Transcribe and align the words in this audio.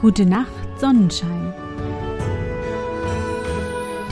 Gute 0.00 0.24
Nacht, 0.24 0.46
Sonnenschein. 0.78 1.52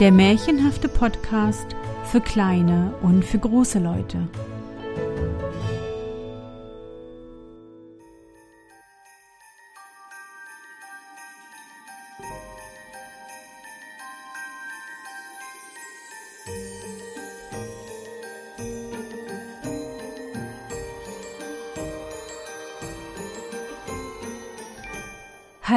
Der 0.01 0.11
märchenhafte 0.11 0.89
Podcast 0.89 1.65
für 2.03 2.19
kleine 2.19 2.93
und 3.01 3.23
für 3.23 3.39
große 3.39 3.79
Leute. 3.79 4.27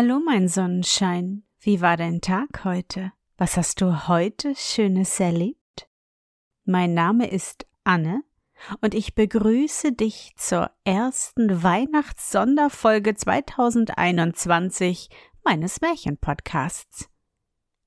Hallo, 0.02 0.18
mein 0.18 0.48
Sonnenschein. 0.48 1.42
Wie 1.58 1.82
war 1.82 1.98
dein 1.98 2.22
Tag 2.22 2.64
heute? 2.64 3.12
Was 3.36 3.58
hast 3.58 3.82
du 3.82 4.08
heute 4.08 4.54
Schönes 4.56 5.20
erlebt? 5.20 5.90
Mein 6.64 6.94
Name 6.94 7.30
ist 7.30 7.66
Anne 7.84 8.22
und 8.80 8.94
ich 8.94 9.14
begrüße 9.14 9.92
dich 9.92 10.32
zur 10.38 10.70
ersten 10.84 11.62
Weihnachtssonderfolge 11.62 13.14
2021 13.14 15.10
meines 15.44 15.82
Märchenpodcasts. 15.82 17.10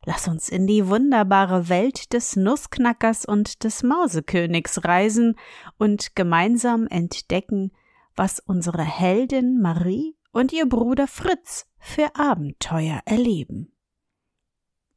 Lass 0.06 0.28
uns 0.28 0.50
in 0.50 0.68
die 0.68 0.88
wunderbare 0.88 1.68
Welt 1.68 2.14
des 2.14 2.36
Nussknackers 2.36 3.26
und 3.26 3.64
des 3.64 3.82
Mausekönigs 3.82 4.86
reisen 4.86 5.36
und 5.80 6.16
gemeinsam 6.16 6.86
entdecken, 6.86 7.72
was 8.16 8.40
unsere 8.40 8.84
Heldin 8.84 9.60
Marie 9.60 10.16
und 10.34 10.52
ihr 10.52 10.68
Bruder 10.68 11.08
Fritz 11.08 11.66
für 11.80 12.14
Abenteuer 12.16 13.02
erleben. 13.06 13.72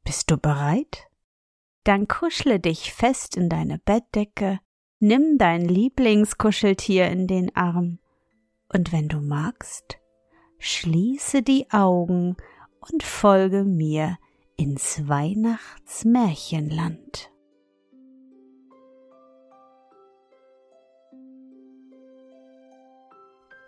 Bist 0.03 0.29
du 0.29 0.37
bereit? 0.37 1.07
Dann 1.85 2.09
kuschle 2.09 2.59
dich 2.59 2.91
fest 2.91 3.37
in 3.37 3.47
deine 3.47 3.77
Bettdecke, 3.77 4.59
nimm 4.99 5.37
dein 5.37 5.61
Lieblingskuscheltier 5.61 7.07
in 7.07 7.27
den 7.27 7.55
Arm 7.55 7.99
und 8.73 8.91
wenn 8.91 9.07
du 9.07 9.21
magst, 9.21 9.99
schließe 10.59 11.43
die 11.43 11.71
Augen 11.71 12.35
und 12.91 13.03
folge 13.03 13.63
mir 13.63 14.17
ins 14.57 15.07
Weihnachtsmärchenland. 15.07 17.31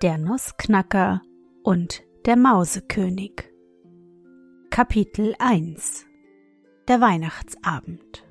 Der 0.01 0.17
Nussknacker 0.17 1.21
und 1.63 2.03
der 2.25 2.35
Mausekönig 2.35 3.43
Kapitel 4.69 5.35
1 5.39 6.05
Der 6.87 7.01
Weihnachtsabend 7.01 8.25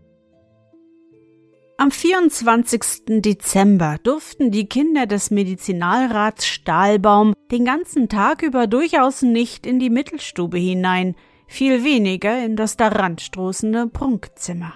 Am 1.76 1.90
24. 1.90 3.20
Dezember 3.20 3.98
durften 4.02 4.50
die 4.50 4.66
Kinder 4.66 5.06
des 5.06 5.30
Medizinalrats 5.30 6.46
Stahlbaum 6.46 7.34
den 7.50 7.64
ganzen 7.64 8.08
Tag 8.08 8.42
über 8.42 8.66
durchaus 8.66 9.22
nicht 9.22 9.66
in 9.66 9.78
die 9.78 9.90
Mittelstube 9.90 10.58
hinein, 10.58 11.14
viel 11.46 11.84
weniger 11.84 12.44
in 12.44 12.56
das 12.56 12.76
daran 12.76 13.18
stoßende 13.18 13.88
Prunkzimmer. 13.88 14.74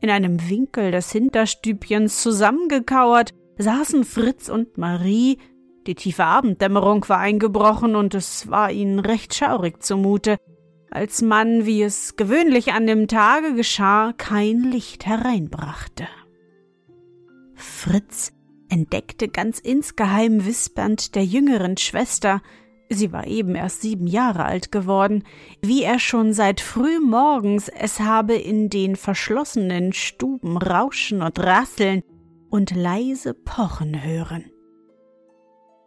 In 0.00 0.10
einem 0.10 0.48
Winkel 0.48 0.90
des 0.90 1.12
Hinterstübchens 1.12 2.22
zusammengekauert 2.22 3.32
saßen 3.56 4.04
Fritz 4.04 4.48
und 4.48 4.76
Marie 4.78 5.38
die 5.86 5.94
tiefe 5.94 6.24
Abenddämmerung 6.24 7.08
war 7.08 7.18
eingebrochen 7.18 7.94
und 7.96 8.14
es 8.14 8.50
war 8.50 8.70
ihnen 8.70 9.00
recht 9.00 9.34
schaurig 9.34 9.82
zumute, 9.82 10.38
als 10.90 11.22
man, 11.22 11.66
wie 11.66 11.82
es 11.82 12.16
gewöhnlich 12.16 12.72
an 12.72 12.86
dem 12.86 13.08
Tage 13.08 13.54
geschah, 13.54 14.12
kein 14.16 14.60
Licht 14.60 15.06
hereinbrachte. 15.06 16.06
Fritz 17.54 18.32
entdeckte 18.68 19.28
ganz 19.28 19.58
insgeheim 19.58 20.46
wispernd 20.46 21.14
der 21.14 21.24
jüngeren 21.24 21.76
Schwester, 21.76 22.42
sie 22.88 23.12
war 23.12 23.26
eben 23.26 23.54
erst 23.54 23.82
sieben 23.82 24.06
Jahre 24.06 24.44
alt 24.44 24.72
geworden, 24.72 25.24
wie 25.62 25.82
er 25.82 25.98
schon 25.98 26.32
seit 26.32 26.60
früh 26.60 27.00
morgens 27.00 27.68
es 27.68 28.00
habe 28.00 28.34
in 28.34 28.70
den 28.70 28.96
verschlossenen 28.96 29.92
Stuben 29.92 30.56
rauschen 30.56 31.22
und 31.22 31.38
rasseln 31.38 32.02
und 32.50 32.74
leise 32.74 33.34
pochen 33.34 34.02
hören. 34.04 34.44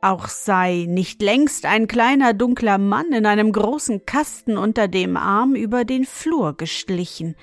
Auch 0.02 0.28
sei 0.28 0.86
nicht 0.88 1.24
längst 1.24 1.66
ein 1.66 1.88
kleiner 1.88 2.34
dunkler 2.34 2.78
Mann 2.78 3.12
in 3.14 3.26
einem 3.26 3.52
großen 3.52 4.06
Kasten 4.06 4.56
unter 4.56 4.88
dem 4.88 5.18
Arm 5.18 5.56
über 5.56 5.86
den 5.86 6.06
Flur 6.06 6.56
geschlichen. 6.56 7.36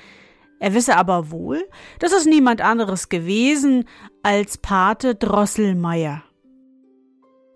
Er 0.61 0.73
wisse 0.73 0.97
aber 0.97 1.33
wohl, 1.33 1.69
dass 1.99 2.13
es 2.13 2.27
niemand 2.27 2.61
anderes 2.61 3.09
gewesen 3.09 3.87
als 4.23 4.57
Pate 4.57 5.17
Drosselmeier. 5.17 6.23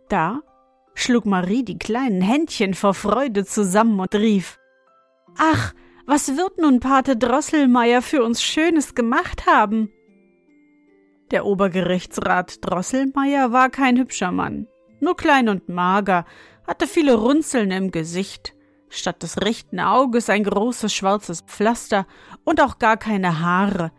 Da 0.08 0.40
schlug 0.94 1.26
Marie 1.26 1.62
die 1.62 1.78
kleinen 1.78 2.20
Händchen 2.20 2.74
vor 2.74 2.92
Freude 2.92 3.44
zusammen 3.44 4.00
und 4.00 4.14
rief 4.16 4.58
Ach, 5.38 5.74
was 6.06 6.36
wird 6.36 6.58
nun 6.58 6.80
Pate 6.80 7.16
Drosselmeier 7.16 8.02
für 8.02 8.24
uns 8.24 8.42
Schönes 8.42 8.96
gemacht 8.96 9.46
haben? 9.46 9.92
Der 11.30 11.46
Obergerichtsrat 11.46 12.64
Drosselmeier 12.64 13.52
war 13.52 13.70
kein 13.70 13.96
hübscher 13.96 14.32
Mann 14.32 14.66
nur 15.00 15.16
klein 15.16 15.48
und 15.48 15.68
mager, 15.68 16.24
hatte 16.66 16.86
viele 16.86 17.14
Runzeln 17.14 17.70
im 17.70 17.90
Gesicht, 17.90 18.54
statt 18.88 19.22
des 19.22 19.40
rechten 19.40 19.80
Auges 19.80 20.30
ein 20.30 20.44
großes 20.44 20.92
schwarzes 20.92 21.42
Pflaster 21.42 22.06
und 22.44 22.60
auch 22.60 22.78
gar 22.78 22.96
keine 22.96 23.40
Haare, 23.40 23.92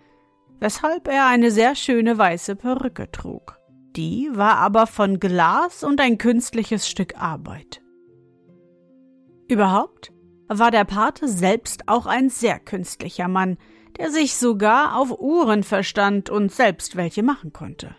weshalb 0.59 1.07
er 1.07 1.27
eine 1.27 1.51
sehr 1.51 1.75
schöne 1.75 2.17
weiße 2.17 2.55
Perücke 2.55 3.11
trug. 3.11 3.57
Die 3.95 4.29
war 4.33 4.57
aber 4.57 4.87
von 4.87 5.19
Glas 5.19 5.83
und 5.83 5.99
ein 5.99 6.17
künstliches 6.17 6.87
Stück 6.87 7.19
Arbeit. 7.19 7.81
Überhaupt 9.47 10.11
war 10.47 10.71
der 10.71 10.85
Pate 10.85 11.27
selbst 11.27 11.87
auch 11.87 12.05
ein 12.05 12.29
sehr 12.29 12.59
künstlicher 12.59 13.27
Mann, 13.27 13.57
der 13.97 14.11
sich 14.11 14.35
sogar 14.35 14.95
auf 14.97 15.19
Uhren 15.19 15.63
verstand 15.63 16.29
und 16.29 16.51
selbst 16.51 16.95
welche 16.95 17.23
machen 17.23 17.51
konnte. 17.51 17.95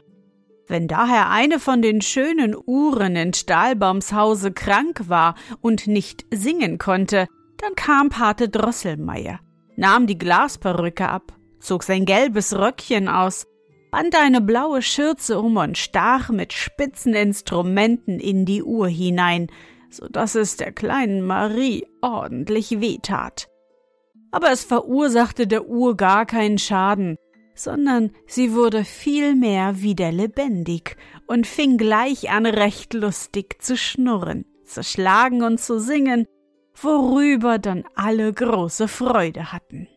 Wenn 0.70 0.86
daher 0.86 1.30
eine 1.30 1.58
von 1.58 1.82
den 1.82 2.00
schönen 2.00 2.54
Uhren 2.54 3.16
in 3.16 3.34
Stahlbaums 3.34 4.12
Hause 4.12 4.52
krank 4.52 5.08
war 5.08 5.34
und 5.60 5.88
nicht 5.88 6.24
singen 6.32 6.78
konnte, 6.78 7.26
dann 7.58 7.74
kam 7.74 8.08
Pate 8.08 8.48
Drosselmeier, 8.48 9.40
nahm 9.74 10.06
die 10.06 10.16
Glasperücke 10.16 11.08
ab, 11.08 11.32
zog 11.58 11.82
sein 11.82 12.04
gelbes 12.04 12.56
Röckchen 12.56 13.08
aus, 13.08 13.48
band 13.90 14.14
eine 14.14 14.40
blaue 14.40 14.80
Schürze 14.80 15.40
um 15.40 15.56
und 15.56 15.76
stach 15.76 16.30
mit 16.30 16.52
spitzen 16.52 17.14
Instrumenten 17.14 18.20
in 18.20 18.44
die 18.44 18.62
Uhr 18.62 18.86
hinein, 18.86 19.48
so 19.90 20.06
dass 20.06 20.36
es 20.36 20.56
der 20.56 20.70
kleinen 20.70 21.22
Marie 21.22 21.84
ordentlich 22.00 22.80
wehtat. 22.80 23.48
Aber 24.30 24.52
es 24.52 24.62
verursachte 24.62 25.48
der 25.48 25.66
Uhr 25.66 25.96
gar 25.96 26.26
keinen 26.26 26.58
Schaden, 26.58 27.16
sondern 27.62 28.10
sie 28.26 28.54
wurde 28.54 28.84
vielmehr 28.84 29.82
wieder 29.82 30.10
lebendig 30.10 30.96
und 31.26 31.46
fing 31.46 31.76
gleich 31.76 32.30
an 32.30 32.46
recht 32.46 32.94
lustig 32.94 33.62
zu 33.62 33.76
schnurren, 33.76 34.46
zu 34.64 34.82
schlagen 34.82 35.42
und 35.42 35.60
zu 35.60 35.78
singen, 35.78 36.26
worüber 36.74 37.58
dann 37.58 37.84
alle 37.94 38.32
große 38.32 38.88
Freude 38.88 39.52
hatten. 39.52 39.88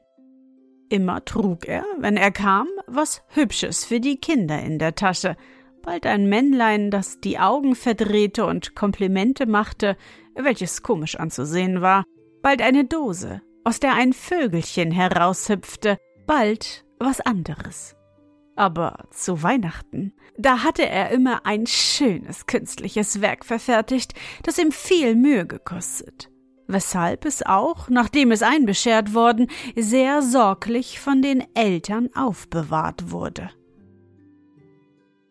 Immer 0.90 1.24
trug 1.24 1.66
er, 1.66 1.86
wenn 1.98 2.18
er 2.18 2.32
kam, 2.32 2.68
was 2.86 3.24
Hübsches 3.30 3.86
für 3.86 4.00
die 4.00 4.18
Kinder 4.18 4.62
in 4.62 4.78
der 4.78 4.96
Tasche, 4.96 5.38
bald 5.82 6.06
ein 6.06 6.28
Männlein, 6.28 6.92
das 6.92 7.20
die 7.20 7.40
Augen 7.40 7.76
verdrehte 7.76 8.46
und 8.46 8.76
Komplimente 8.76 9.46
machte, 9.46 9.98
welches 10.36 10.84
komisch 10.84 11.16
anzusehen 11.16 11.82
war, 11.82 12.04
bald 12.42 12.62
eine 12.62 12.86
Dose, 12.86 13.42
aus 13.64 13.80
der 13.80 13.94
ein 13.94 14.14
Vögelchen 14.14 14.92
heraushüpfte, 14.92 15.98
bald 16.28 16.86
was 17.04 17.22
anderes. 17.22 17.96
Aber 18.56 19.08
zu 19.10 19.42
Weihnachten, 19.42 20.14
da 20.38 20.64
hatte 20.64 20.88
er 20.88 21.10
immer 21.10 21.46
ein 21.46 21.66
schönes 21.66 22.46
künstliches 22.46 23.22
Werk 23.22 23.46
verfertigt, 23.46 24.14
das 24.44 24.60
ihm 24.60 24.72
viel 24.72 25.16
Mühe 25.16 25.48
gekostet, 25.48 26.30
weshalb 26.68 27.26
es 27.26 27.44
auch, 27.44 27.90
nachdem 27.90 28.32
es 28.32 28.44
einbeschert 28.44 29.16
worden, 29.16 29.48
sehr 29.76 30.22
sorglich 30.22 31.00
von 31.00 31.22
den 31.22 31.44
Eltern 31.56 32.10
aufbewahrt 32.14 33.12
wurde. 33.12 33.50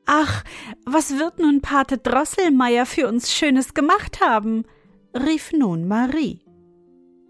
Ach, 0.04 0.42
was 0.84 1.18
wird 1.18 1.38
nun 1.38 1.60
Pate 1.60 1.98
Drosselmeier 1.98 2.86
für 2.86 3.06
uns 3.06 3.32
Schönes 3.32 3.72
gemacht 3.72 4.20
haben? 4.20 4.64
rief 5.14 5.52
nun 5.52 5.86
Marie. 5.86 6.40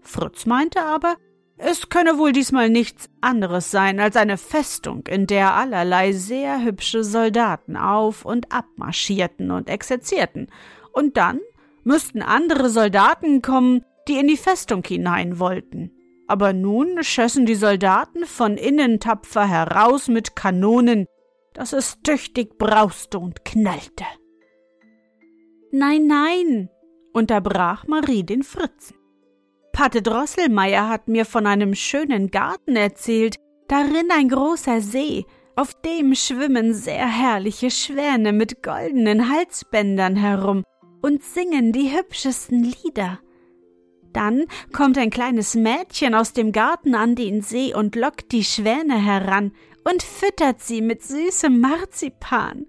Fritz 0.01 0.45
meinte 0.45 0.81
aber, 0.81 1.17
es 1.65 1.89
könne 1.89 2.17
wohl 2.17 2.33
diesmal 2.33 2.69
nichts 2.69 3.09
anderes 3.21 3.71
sein 3.71 3.99
als 3.99 4.15
eine 4.17 4.37
Festung, 4.37 5.07
in 5.07 5.27
der 5.27 5.55
allerlei 5.55 6.11
sehr 6.11 6.63
hübsche 6.63 7.03
Soldaten 7.03 7.77
auf 7.77 8.25
und 8.25 8.51
abmarschierten 8.51 9.51
und 9.51 9.69
exerzierten, 9.69 10.47
und 10.91 11.17
dann 11.17 11.39
müssten 11.83 12.21
andere 12.21 12.69
Soldaten 12.69 13.41
kommen, 13.41 13.85
die 14.07 14.19
in 14.19 14.27
die 14.27 14.37
Festung 14.37 14.83
hinein 14.85 15.39
wollten. 15.39 15.91
Aber 16.27 16.53
nun 16.53 17.03
schössen 17.03 17.45
die 17.45 17.55
Soldaten 17.55 18.25
von 18.25 18.57
innen 18.57 18.99
tapfer 18.99 19.47
heraus 19.47 20.07
mit 20.07 20.35
Kanonen, 20.35 21.05
dass 21.53 21.73
es 21.73 22.01
tüchtig 22.01 22.57
brauste 22.57 23.19
und 23.19 23.45
knallte. 23.45 24.05
Nein, 25.71 26.07
nein, 26.07 26.69
unterbrach 27.13 27.87
Marie 27.87 28.23
den 28.23 28.43
Fritzen. 28.43 29.02
Pate 29.73 30.03
Drosselmeier 30.03 30.87
hat 30.87 31.07
mir 31.07 31.25
von 31.25 31.47
einem 31.47 31.73
schönen 31.73 32.29
Garten 32.29 32.75
erzählt, 32.75 33.37
darin 33.67 34.09
ein 34.11 34.29
großer 34.29 34.81
See, 34.81 35.25
auf 35.55 35.73
dem 35.81 36.13
schwimmen 36.13 36.75
sehr 36.75 37.07
herrliche 37.07 37.71
Schwäne 37.71 38.33
mit 38.33 38.61
goldenen 38.61 39.31
Halsbändern 39.31 40.15
herum 40.15 40.63
und 41.01 41.23
singen 41.23 41.71
die 41.71 41.91
hübschesten 41.91 42.63
Lieder. 42.63 43.19
Dann 44.13 44.45
kommt 44.71 44.99
ein 44.99 45.09
kleines 45.09 45.55
Mädchen 45.55 46.13
aus 46.13 46.33
dem 46.33 46.51
Garten 46.51 46.93
an 46.93 47.15
den 47.15 47.41
See 47.41 47.73
und 47.73 47.95
lockt 47.95 48.31
die 48.31 48.43
Schwäne 48.43 49.03
heran 49.03 49.53
und 49.89 50.03
füttert 50.03 50.61
sie 50.61 50.81
mit 50.81 51.01
süßem 51.01 51.59
Marzipan. 51.59 52.67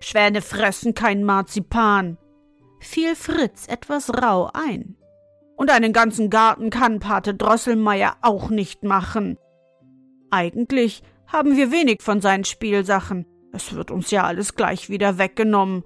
Schwäne 0.00 0.40
fressen 0.40 0.94
kein 0.94 1.24
Marzipan, 1.24 2.16
fiel 2.80 3.14
Fritz 3.16 3.68
etwas 3.68 4.10
rau 4.22 4.50
ein. 4.54 4.96
Und 5.62 5.70
einen 5.70 5.92
ganzen 5.92 6.28
Garten 6.28 6.70
kann 6.70 6.98
Pate 6.98 7.34
Drosselmeier 7.34 8.16
auch 8.20 8.50
nicht 8.50 8.82
machen. 8.82 9.38
Eigentlich 10.28 11.04
haben 11.28 11.56
wir 11.56 11.70
wenig 11.70 12.02
von 12.02 12.20
seinen 12.20 12.42
Spielsachen. 12.42 13.26
Es 13.52 13.72
wird 13.72 13.92
uns 13.92 14.10
ja 14.10 14.24
alles 14.24 14.56
gleich 14.56 14.90
wieder 14.90 15.18
weggenommen. 15.18 15.84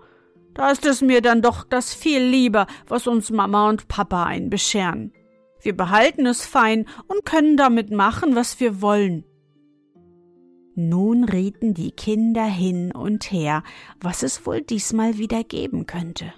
Da 0.54 0.70
ist 0.70 0.86
es 0.86 1.02
mir 1.02 1.20
dann 1.20 1.42
doch 1.42 1.62
das 1.62 1.92
viel 1.92 2.22
lieber, 2.22 2.66
was 2.88 3.06
uns 3.06 3.30
Mama 3.30 3.68
und 3.68 3.86
Papa 3.86 4.24
einbescheren. 4.24 5.12
Wir 5.60 5.76
behalten 5.76 6.24
es 6.24 6.46
fein 6.46 6.86
und 7.06 7.26
können 7.26 7.58
damit 7.58 7.90
machen, 7.90 8.34
was 8.34 8.58
wir 8.58 8.80
wollen. 8.80 9.26
Nun 10.74 11.24
rieten 11.24 11.74
die 11.74 11.90
Kinder 11.90 12.46
hin 12.46 12.92
und 12.92 13.30
her, 13.30 13.62
was 14.00 14.22
es 14.22 14.46
wohl 14.46 14.62
diesmal 14.62 15.18
wieder 15.18 15.44
geben 15.44 15.84
könnte. 15.84 16.32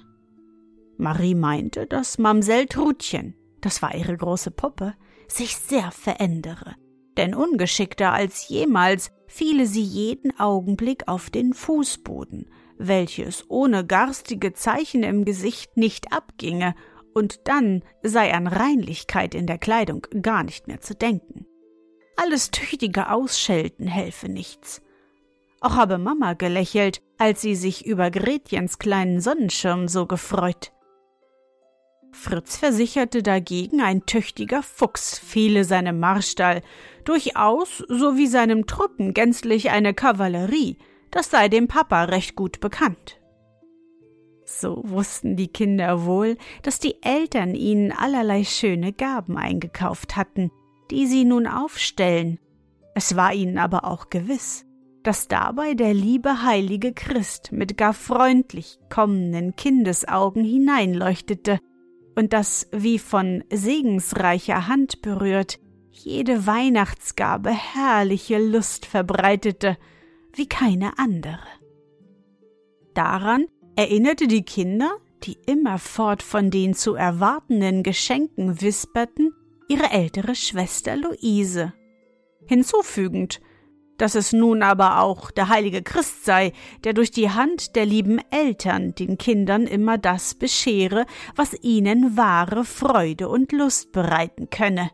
Marie 0.99 1.35
meinte, 1.35 1.87
dass 1.87 2.19
Mamsell 2.19 2.67
Trutchen, 2.67 3.35
das 3.61 3.83
war 3.83 3.95
ihre 3.95 4.17
große 4.17 4.51
Puppe, 4.51 4.95
sich 5.29 5.57
sehr 5.57 5.91
verändere, 5.91 6.75
denn 7.17 7.35
ungeschickter 7.35 8.13
als 8.13 8.49
jemals 8.49 9.11
fiele 9.27 9.67
sie 9.67 9.83
jeden 9.83 10.39
Augenblick 10.39 11.07
auf 11.07 11.31
den 11.31 11.55
Fußboden, 11.55 12.51
welches 12.79 13.45
ohne 13.49 13.87
garstige 13.87 14.53
Zeichen 14.53 15.03
im 15.03 15.25
Gesicht 15.25 15.77
nicht 15.77 16.13
abginge, 16.13 16.75
und 17.15 17.49
dann 17.49 17.83
sei 18.03 18.33
an 18.33 18.47
Reinlichkeit 18.47 19.35
in 19.35 19.47
der 19.47 19.59
Kleidung 19.59 20.07
gar 20.23 20.45
nicht 20.45 20.69
mehr 20.69 20.81
zu 20.81 20.95
denken. 20.95 21.47
Alles 22.17 22.51
tüchtige 22.51 23.11
Ausschelten 23.11 23.87
helfe 23.87 24.29
nichts. 24.29 24.83
Auch 25.61 25.75
habe 25.75 25.99
Mama 25.99 26.35
gelächelt, 26.35 27.03
als 27.17 27.41
sie 27.41 27.57
sich 27.57 27.85
über 27.87 28.11
Gretchens 28.11 28.79
kleinen 28.79 29.21
Sonnenschirm 29.21 29.89
so 29.89 30.07
gefreut. 30.07 30.73
Fritz 32.13 32.57
versicherte 32.57 33.23
dagegen, 33.23 33.81
ein 33.81 34.05
tüchtiger 34.07 34.63
Fuchs 34.63 35.19
fehle 35.19 35.65
seinem 35.65 36.01
Marstall, 36.01 36.63
durchaus 37.05 37.79
sowie 37.89 38.27
seinem 38.27 38.67
Truppen 38.67 39.15
gänzlich 39.15 39.71
eine 39.71 39.95
Kavallerie, 39.95 40.79
das 41.11 41.31
sei 41.31 41.49
dem 41.49 41.69
Papa 41.69 42.05
recht 42.05 42.37
gut 42.37 42.61
bekannt. 42.61 43.21
So 44.45 44.81
wussten 44.85 45.37
die 45.37 45.49
Kinder 45.49 46.07
wohl, 46.07 46.39
dass 46.63 46.79
die 46.79 47.03
Eltern 47.03 47.55
ihnen 47.55 47.93
allerlei 47.93 48.45
schöne 48.45 48.93
Gaben 48.93 49.37
eingekauft 49.37 50.17
hatten, 50.17 50.51
die 50.91 51.07
sie 51.07 51.25
nun 51.25 51.47
aufstellen. 51.47 52.39
Es 52.95 53.15
war 53.15 53.35
ihnen 53.35 53.59
aber 53.59 53.85
auch 53.85 54.09
gewiss, 54.09 54.65
dass 55.03 55.29
dabei 55.29 55.75
der 55.75 55.93
liebe 55.93 56.43
heilige 56.43 56.93
Christ 56.93 57.53
mit 57.53 57.77
gar 57.77 57.93
freundlich 57.93 58.79
kommenden 58.89 59.55
Kindesaugen 59.55 60.45
hineinleuchtete 60.45 61.61
und 62.19 62.33
das 62.33 62.67
wie 62.73 62.99
von 62.99 63.45
segensreicher 63.49 64.67
Hand 64.67 65.03
berührt 65.03 65.61
jede 65.93 66.49
Weihnachtsgabe 66.49 67.51
herrliche 67.51 68.39
Lust 68.39 68.87
verbreitete, 68.87 69.79
wie 70.35 70.49
keine 70.49 70.99
andere. 70.99 71.39
Daran 72.93 73.47
erinnerte 73.77 74.27
die 74.27 74.43
Kinder, 74.43 74.91
die 75.23 75.39
immerfort 75.47 76.25
von 76.25 76.51
den 76.51 76.75
zu 76.75 76.97
erwartenden 76.97 77.85
Geschenken 77.85 78.61
wisperten, 78.61 79.33
ihre 79.69 79.93
ältere 79.93 80.35
Schwester 80.35 80.97
Luise. 80.97 81.73
Hinzufügend, 82.49 83.41
dass 83.99 84.15
es 84.15 84.33
nun 84.33 84.63
aber 84.63 85.03
auch 85.03 85.31
der 85.31 85.49
heilige 85.49 85.83
Christ 85.83 86.25
sei, 86.25 86.53
der 86.85 86.95
durch 86.95 87.11
die 87.11 87.31
Hand 87.31 87.77
der 87.77 87.85
lieben 87.85 88.21
Eltern 88.31 88.95
den 88.95 89.19
Kindern 89.19 89.67
immer 89.67 89.99
das 89.99 90.35
beschere, 90.35 91.05
was 91.37 91.63
ihnen 91.63 92.17
wahre 92.17 92.65
Freude 92.65 93.29
und 93.29 93.53
Lust 93.53 93.93
bereiten 93.93 94.49
könne. 94.49 94.91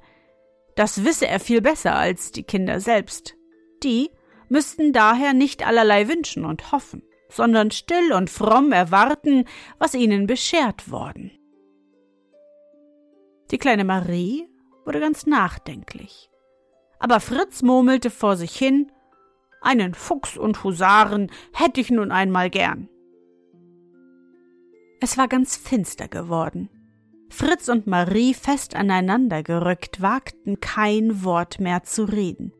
Das 0.74 1.04
wisse 1.04 1.28
er 1.28 1.38
viel 1.38 1.60
besser 1.60 1.94
als 1.94 2.32
die 2.32 2.42
Kinder 2.42 2.80
selbst. 2.80 3.36
Die 3.82 4.10
müssten 4.48 4.92
daher 4.92 5.34
nicht 5.34 5.66
allerlei 5.66 6.08
wünschen 6.08 6.44
und 6.44 6.72
hoffen, 6.72 7.02
sondern 7.28 7.70
still 7.70 8.12
und 8.12 8.30
fromm 8.30 8.72
erwarten, 8.72 9.44
was 9.78 9.94
ihnen 9.94 10.26
beschert 10.26 10.90
worden. 10.90 11.30
Die 13.50 13.58
kleine 13.58 13.84
Marie 13.84 14.48
wurde 14.84 15.00
ganz 15.00 15.26
nachdenklich. 15.26 16.30
Aber 17.04 17.20
Fritz 17.20 17.60
murmelte 17.60 18.08
vor 18.08 18.38
sich 18.38 18.56
hin 18.56 18.90
einen 19.60 19.92
Fuchs 19.92 20.38
und 20.38 20.64
Husaren 20.64 21.30
hätte 21.52 21.82
ich 21.82 21.90
nun 21.90 22.10
einmal 22.10 22.48
gern. 22.48 22.88
Es 25.02 25.18
war 25.18 25.28
ganz 25.28 25.54
finster 25.54 26.08
geworden. 26.08 26.70
Fritz 27.28 27.68
und 27.68 27.86
Marie 27.86 28.32
fest 28.32 28.74
aneinander 28.74 29.42
gerückt, 29.42 30.00
wagten 30.00 30.60
kein 30.60 31.22
Wort 31.24 31.60
mehr 31.60 31.82
zu 31.82 32.04
reden. 32.04 32.54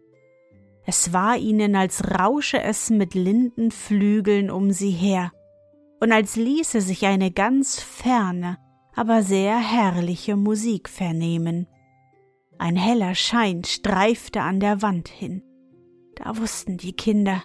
Es 0.85 1.14
war 1.14 1.38
ihnen, 1.38 1.75
als 1.75 2.05
rausche 2.05 2.61
es 2.61 2.91
mit 2.91 3.14
Lindenflügeln 3.14 4.50
um 4.50 4.73
sie 4.73 4.91
her 4.91 5.32
und 6.00 6.12
als 6.12 6.36
ließe 6.36 6.82
sich 6.82 7.06
eine 7.06 7.31
ganz 7.31 7.81
ferne, 7.81 8.58
aber 8.94 9.22
sehr 9.22 9.56
herrliche 9.56 10.36
Musik 10.36 10.91
vernehmen. 10.91 11.67
Ein 12.58 12.77
heller 12.77 13.15
Schein 13.15 13.65
streifte 13.65 14.41
an 14.41 14.61
der 14.61 14.82
Wand 14.82 15.08
hin. 15.08 15.43
Da 16.17 16.37
wussten 16.37 16.77
die 16.77 16.93
Kinder, 16.93 17.43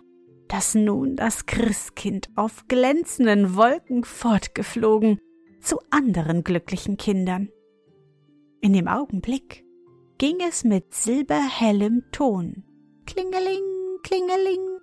dass 0.47 0.75
nun 0.75 1.15
das 1.15 1.45
Christkind 1.45 2.29
auf 2.35 2.67
glänzenden 2.67 3.55
Wolken 3.55 4.03
fortgeflogen 4.03 5.19
zu 5.61 5.79
anderen 5.89 6.43
glücklichen 6.43 6.97
Kindern. 6.97 7.49
In 8.61 8.73
dem 8.73 8.87
Augenblick 8.87 9.63
ging 10.17 10.37
es 10.47 10.63
mit 10.63 10.93
silberhellem 10.93 12.03
Ton. 12.11 12.63
Klingeling, 13.05 13.63
klingeling. 14.03 14.79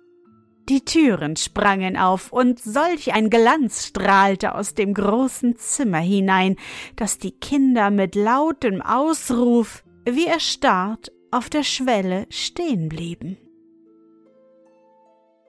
Die 0.69 0.83
Türen 0.83 1.37
sprangen 1.37 1.95
auf, 1.95 2.33
und 2.33 2.59
solch 2.59 3.13
ein 3.13 3.29
Glanz 3.29 3.85
strahlte 3.85 4.53
aus 4.53 4.73
dem 4.73 4.93
großen 4.93 5.55
Zimmer 5.55 5.99
hinein, 5.99 6.57
dass 6.97 7.19
die 7.19 7.31
Kinder 7.31 7.89
mit 7.89 8.15
lautem 8.15 8.81
Ausruf, 8.81 9.83
wie 10.15 10.27
erstarrt, 10.27 11.11
auf 11.31 11.49
der 11.49 11.63
Schwelle 11.63 12.25
stehen 12.29 12.89
blieben. 12.89 13.37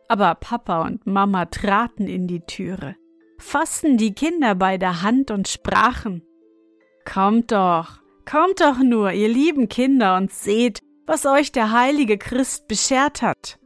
Aber 0.08 0.34
Papa 0.34 0.82
und 0.82 1.06
Mama 1.06 1.46
traten 1.46 2.06
in 2.06 2.26
die 2.26 2.40
Türe, 2.40 2.96
fassten 3.38 3.98
die 3.98 4.14
Kinder 4.14 4.54
bei 4.54 4.78
der 4.78 5.02
Hand 5.02 5.30
und 5.30 5.48
sprachen 5.48 6.22
Kommt 7.04 7.52
doch, 7.52 8.00
kommt 8.30 8.60
doch 8.60 8.78
nur, 8.78 9.12
ihr 9.12 9.28
lieben 9.28 9.68
Kinder, 9.68 10.16
und 10.16 10.30
seht, 10.30 10.80
was 11.06 11.24
euch 11.24 11.52
der 11.52 11.72
heilige 11.72 12.18
Christ 12.18 12.68
beschert 12.68 13.22
hat. 13.22 13.58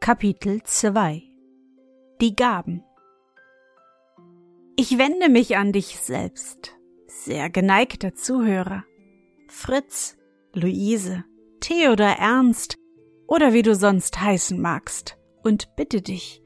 Kapitel 0.00 0.62
2 0.62 1.22
Die 2.20 2.36
Gaben. 2.36 2.84
Ich 4.76 4.98
wende 4.98 5.30
mich 5.30 5.56
an 5.56 5.72
dich 5.72 5.98
selbst, 5.98 6.76
sehr 7.24 7.48
geneigter 7.48 8.14
Zuhörer. 8.14 8.84
Fritz, 9.48 10.16
Luise, 10.52 11.24
Theodor 11.60 12.16
Ernst, 12.18 12.76
oder 13.26 13.54
wie 13.54 13.62
du 13.62 13.74
sonst 13.74 14.20
heißen 14.20 14.60
magst, 14.60 15.16
und 15.42 15.74
bitte 15.76 16.02
dich, 16.02 16.42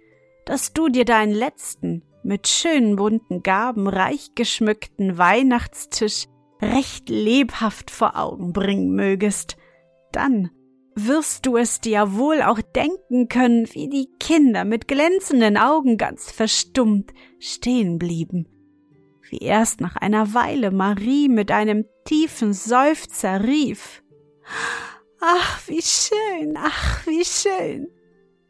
dass 0.46 0.72
du 0.72 0.88
dir 0.88 1.04
deinen 1.04 1.32
letzten, 1.32 2.04
mit 2.22 2.46
schönen 2.46 2.96
bunten 2.96 3.42
Gaben 3.42 3.88
reich 3.88 4.34
geschmückten 4.34 5.18
Weihnachtstisch 5.18 6.26
recht 6.60 7.08
lebhaft 7.08 7.90
vor 7.90 8.16
Augen 8.16 8.52
bringen 8.52 8.94
mögest, 8.94 9.56
dann 10.12 10.50
wirst 10.94 11.46
du 11.46 11.56
es 11.56 11.80
dir 11.80 12.14
wohl 12.14 12.42
auch 12.42 12.60
denken 12.60 13.28
können, 13.28 13.66
wie 13.72 13.88
die 13.88 14.08
Kinder 14.20 14.64
mit 14.64 14.88
glänzenden 14.88 15.56
Augen 15.56 15.96
ganz 15.96 16.30
verstummt 16.30 17.12
stehen 17.38 17.98
blieben 17.98 18.48
wie 19.30 19.38
erst 19.38 19.80
nach 19.80 19.96
einer 19.96 20.34
Weile 20.34 20.70
Marie 20.70 21.28
mit 21.28 21.50
einem 21.50 21.84
tiefen 22.04 22.52
Seufzer 22.52 23.44
rief 23.44 24.02
Ach, 25.20 25.60
wie 25.66 25.82
schön, 25.82 26.56
ach, 26.56 27.06
wie 27.06 27.24
schön. 27.24 27.88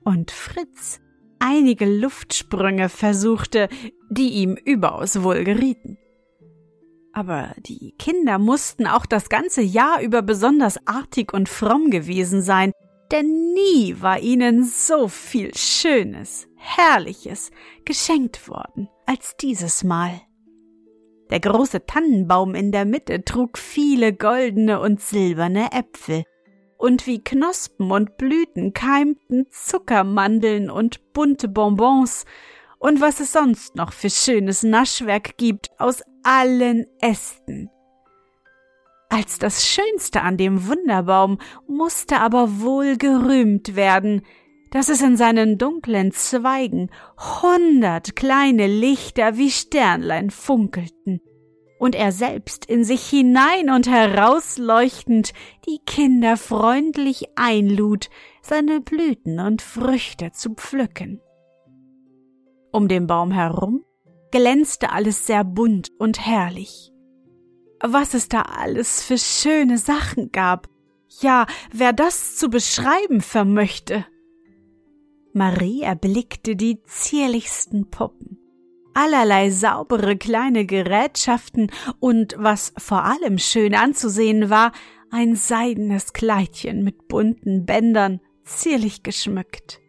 Und 0.05 0.31
Fritz 0.31 1.01
einige 1.39 1.87
Luftsprünge 1.87 2.89
versuchte, 2.89 3.69
die 4.11 4.31
ihm 4.31 4.57
überaus 4.65 5.23
wohl 5.23 5.45
gerieten. 5.45 5.99
Aber 7.13 7.55
die 7.59 7.95
Kinder 7.99 8.39
mussten 8.39 8.87
auch 8.87 9.07
das 9.07 9.29
ganze 9.29 9.63
Jahr 9.63 10.01
über 10.03 10.23
besonders 10.23 10.79
artig 10.87 11.33
und 11.33 11.49
fromm 11.49 11.91
gewesen 11.91 12.43
sein, 12.43 12.73
denn 13.11 13.55
nie 13.55 13.97
war 14.01 14.21
ihnen 14.21 14.65
so 14.65 15.09
viel 15.09 15.55
Schönes, 15.57 16.47
Herrliches 16.57 17.51
geschenkt 17.85 18.49
worden 18.49 18.89
als 19.07 19.37
dieses 19.37 19.83
Mal. 19.83 20.21
Der 21.31 21.41
große 21.41 21.85
Tannenbaum 21.85 22.55
in 22.55 22.73
der 22.73 22.85
Mitte 22.85 23.25
trug 23.25 23.59
viele 23.59 24.13
goldene 24.15 24.81
und 24.81 25.01
silberne 25.01 25.73
Äpfel, 25.73 26.25
und 26.79 27.07
wie 27.07 27.23
Knospen 27.23 27.91
und 27.91 28.17
Blüten 28.17 28.73
keimten 28.73 29.47
Zuckermandeln 29.51 30.71
und 30.71 31.13
bunte 31.13 31.49
Bonbons. 31.49 32.25
Und 32.79 33.01
was 33.01 33.19
es 33.19 33.33
sonst 33.33 33.75
noch 33.75 33.93
für 33.93 34.09
schönes 34.09 34.63
Naschwerk 34.63 35.37
gibt 35.37 35.69
aus 35.79 36.03
allen 36.23 36.87
Ästen. 37.01 37.69
Als 39.09 39.39
das 39.41 39.67
Schönste 39.67 40.23
an 40.23 40.37
dem 40.37 40.69
Wunderbaum 40.69 41.39
musste 41.67 42.21
aber 42.21 42.61
wohl 42.61 42.97
gerühmt 42.97 43.75
werden, 43.75 44.23
dass 44.71 44.89
es 44.89 45.03
in 45.03 45.17
seinen 45.17 45.59
dunklen 45.59 46.13
Zweigen 46.13 46.91
hundert 47.43 48.17
kleine 48.17 48.67
Lichter 48.67 49.37
wie 49.37 49.51
Sternlein 49.51 50.31
funkelten, 50.31 51.21
und 51.79 51.95
er 51.95 52.11
selbst 52.11 52.65
in 52.65 52.83
sich 52.85 53.09
hinein 53.09 53.71
und 53.71 53.89
herausleuchtend 53.89 55.33
die 55.67 55.79
Kinder 55.87 56.37
freundlich 56.37 57.27
einlud, 57.37 58.11
seine 58.43 58.81
Blüten 58.81 59.39
und 59.39 59.63
Früchte 59.63 60.33
zu 60.33 60.55
pflücken. 60.55 61.21
Um 62.73 62.89
den 62.89 63.07
Baum 63.07 63.31
herum 63.31 63.85
glänzte 64.31 64.91
alles 64.91 65.27
sehr 65.27 65.45
bunt 65.45 65.91
und 65.99 66.25
herrlich. 66.27 66.93
Was 67.81 68.15
es 68.15 68.29
da 68.29 68.43
alles 68.43 69.03
für 69.03 69.19
schöne 69.19 69.79
Sachen 69.79 70.33
gab, 70.33 70.69
ja, 71.21 71.47
wer 71.73 71.93
das 71.93 72.37
zu 72.37 72.51
beschreiben 72.51 73.21
vermöchte. 73.21 74.05
Marie 75.33 75.83
erblickte 75.83 76.57
die 76.57 76.83
zierlichsten 76.85 77.91
Puppen, 77.91 78.39
allerlei 78.95 79.51
saubere 79.51 80.17
kleine 80.17 80.65
Gerätschaften 80.67 81.71
und 82.01 82.35
was 82.39 82.73
vor 82.79 83.05
allem 83.05 83.39
schön 83.39 83.75
anzusehen 83.75 84.51
war, 84.51 84.73
ein 85.11 85.37
seidenes 85.37 86.13
Kleidchen 86.13 86.85
mit 86.85 87.09
bunten 87.09 87.65
Bändern, 87.65 88.21
zierlich 88.45 89.03
geschmückt. 89.03 89.81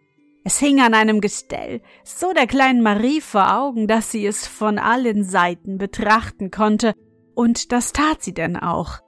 Es 0.43 0.59
hing 0.59 0.79
an 0.79 0.93
einem 0.93 1.21
Gestell, 1.21 1.81
so 2.03 2.33
der 2.33 2.47
kleinen 2.47 2.81
Marie 2.81 3.21
vor 3.21 3.57
Augen, 3.57 3.87
dass 3.87 4.11
sie 4.11 4.25
es 4.25 4.47
von 4.47 4.79
allen 4.79 5.23
Seiten 5.23 5.77
betrachten 5.77 6.51
konnte, 6.51 6.93
und 7.35 7.71
das 7.71 7.93
tat 7.93 8.23
sie 8.23 8.33
denn 8.33 8.57
auch, 8.57 8.99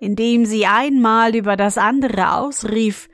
indem 0.00 0.44
sie 0.46 0.66
einmal 0.66 1.34
über 1.34 1.56
das 1.56 1.78
andere 1.78 2.34
ausrief, 2.34 3.08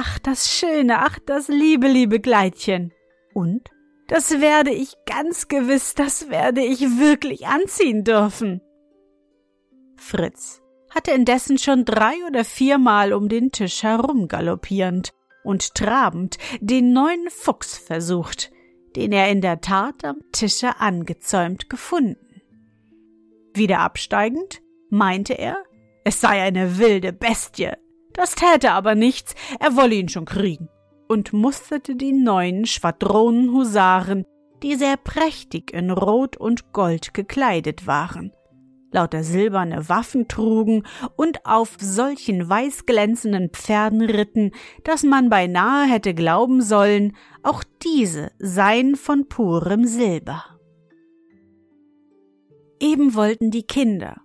Ach, 0.00 0.20
das 0.20 0.48
schöne, 0.48 1.00
ach, 1.00 1.18
das 1.26 1.48
liebe, 1.48 1.88
liebe 1.88 2.20
Kleidchen. 2.20 2.92
Und? 3.34 3.68
Das 4.06 4.40
werde 4.40 4.70
ich 4.70 4.94
ganz 5.06 5.48
gewiss, 5.48 5.96
das 5.96 6.30
werde 6.30 6.60
ich 6.60 7.00
wirklich 7.00 7.48
anziehen 7.48 8.04
dürfen. 8.04 8.60
Fritz 9.96 10.62
hatte 10.94 11.10
indessen 11.10 11.58
schon 11.58 11.84
drei 11.84 12.14
oder 12.28 12.44
viermal 12.44 13.12
um 13.12 13.28
den 13.28 13.50
Tisch 13.50 13.82
herumgaloppierend 13.82 15.14
und 15.42 15.74
trabend 15.74 16.38
den 16.60 16.92
neuen 16.92 17.28
Fuchs 17.28 17.76
versucht, 17.76 18.52
den 18.94 19.10
er 19.10 19.28
in 19.32 19.40
der 19.40 19.60
Tat 19.60 20.04
am 20.04 20.18
Tische 20.30 20.78
angezäumt 20.78 21.68
gefunden. 21.68 22.40
Wieder 23.52 23.80
absteigend 23.80 24.62
meinte 24.90 25.32
er, 25.32 25.56
es 26.04 26.20
sei 26.20 26.40
eine 26.40 26.78
wilde 26.78 27.12
Bestie, 27.12 27.72
das 28.18 28.34
täte 28.34 28.72
aber 28.72 28.96
nichts, 28.96 29.34
er 29.60 29.76
wolle 29.76 29.94
ihn 29.94 30.08
schon 30.08 30.24
kriegen, 30.24 30.68
und 31.06 31.32
musterte 31.32 31.94
die 31.94 32.12
neuen 32.12 32.66
Schwadronen 32.66 33.52
Husaren, 33.52 34.24
die 34.62 34.74
sehr 34.74 34.96
prächtig 34.96 35.72
in 35.72 35.92
Rot 35.92 36.36
und 36.36 36.72
Gold 36.72 37.14
gekleidet 37.14 37.86
waren, 37.86 38.32
lauter 38.90 39.22
silberne 39.22 39.88
Waffen 39.88 40.26
trugen 40.26 40.82
und 41.14 41.46
auf 41.46 41.76
solchen 41.78 42.48
weißglänzenden 42.48 43.50
Pferden 43.50 44.02
ritten, 44.02 44.50
dass 44.82 45.04
man 45.04 45.30
beinahe 45.30 45.86
hätte 45.88 46.12
glauben 46.12 46.60
sollen, 46.60 47.16
auch 47.44 47.62
diese 47.84 48.32
seien 48.40 48.96
von 48.96 49.28
purem 49.28 49.84
Silber. 49.84 50.44
Eben 52.80 53.14
wollten 53.14 53.52
die 53.52 53.64
Kinder, 53.64 54.22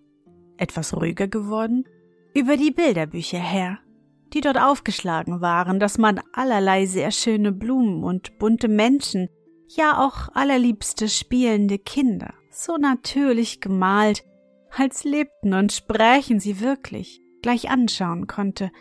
etwas 0.57 0.95
ruhiger 0.95 1.27
geworden, 1.27 1.85
über 2.35 2.57
die 2.57 2.71
Bilderbücher 2.71 3.39
her, 3.39 3.79
die 4.33 4.41
dort 4.41 4.59
aufgeschlagen 4.59 5.41
waren, 5.41 5.79
dass 5.79 5.97
man 5.97 6.19
allerlei 6.33 6.85
sehr 6.85 7.11
schöne 7.11 7.51
Blumen 7.51 8.03
und 8.03 8.37
bunte 8.39 8.67
Menschen, 8.67 9.29
ja 9.67 10.03
auch 10.03 10.29
allerliebste 10.33 11.09
spielende 11.09 11.79
Kinder, 11.79 12.33
so 12.51 12.77
natürlich 12.77 13.61
gemalt, 13.61 14.23
als 14.75 15.03
lebten 15.03 15.53
und 15.53 15.71
sprächen 15.71 16.39
sie 16.39 16.59
wirklich, 16.59 17.21
gleich 17.41 17.69
anschauen 17.69 18.27
konnte. 18.27 18.71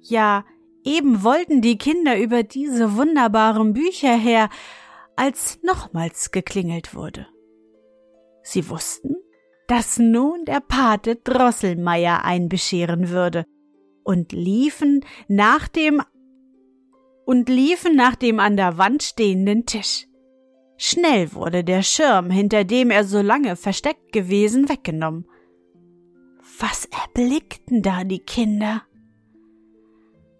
Ja, 0.00 0.44
eben 0.84 1.22
wollten 1.22 1.60
die 1.60 1.78
Kinder 1.78 2.18
über 2.18 2.42
diese 2.42 2.96
wunderbaren 2.96 3.74
Bücher 3.74 4.16
her, 4.16 4.48
als 5.14 5.58
nochmals 5.62 6.30
geklingelt 6.30 6.94
wurde. 6.94 7.26
Sie 8.42 8.68
wussten, 8.68 9.16
dass 9.66 9.98
nun 9.98 10.44
der 10.44 10.60
Pate 10.60 11.16
Drosselmeier 11.16 12.24
einbescheren 12.24 13.08
würde 13.10 13.44
und 14.06 14.30
liefen 14.32 15.04
nach 15.26 15.66
dem 15.66 16.00
und 17.24 17.48
liefen 17.48 17.96
nach 17.96 18.14
dem 18.14 18.38
an 18.38 18.56
der 18.56 18.78
Wand 18.78 19.02
stehenden 19.02 19.66
Tisch. 19.66 20.06
Schnell 20.76 21.32
wurde 21.32 21.64
der 21.64 21.82
Schirm, 21.82 22.30
hinter 22.30 22.62
dem 22.62 22.90
er 22.92 23.02
so 23.02 23.20
lange 23.20 23.56
versteckt 23.56 24.12
gewesen, 24.12 24.68
weggenommen. 24.68 25.26
Was 26.60 26.86
erblickten 26.86 27.82
da 27.82 28.04
die 28.04 28.20
Kinder? 28.20 28.84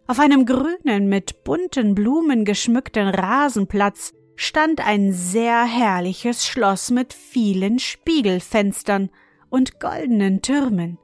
Auf 0.07 0.21
einem 0.21 0.47
grünen, 0.47 1.09
mit 1.09 1.43
bunten 1.43 1.97
Blumen 1.97 2.45
geschmückten 2.45 3.09
Rasenplatz 3.09 4.15
stand 4.37 4.87
ein 4.87 5.13
sehr 5.13 5.65
herrliches 5.65 6.47
Schloss 6.47 6.93
mit 6.93 7.13
vielen 7.13 7.81
Spiegelfenstern 7.81 9.11
und 9.51 9.81
goldenen 9.81 10.41
Türmen. 10.43 10.99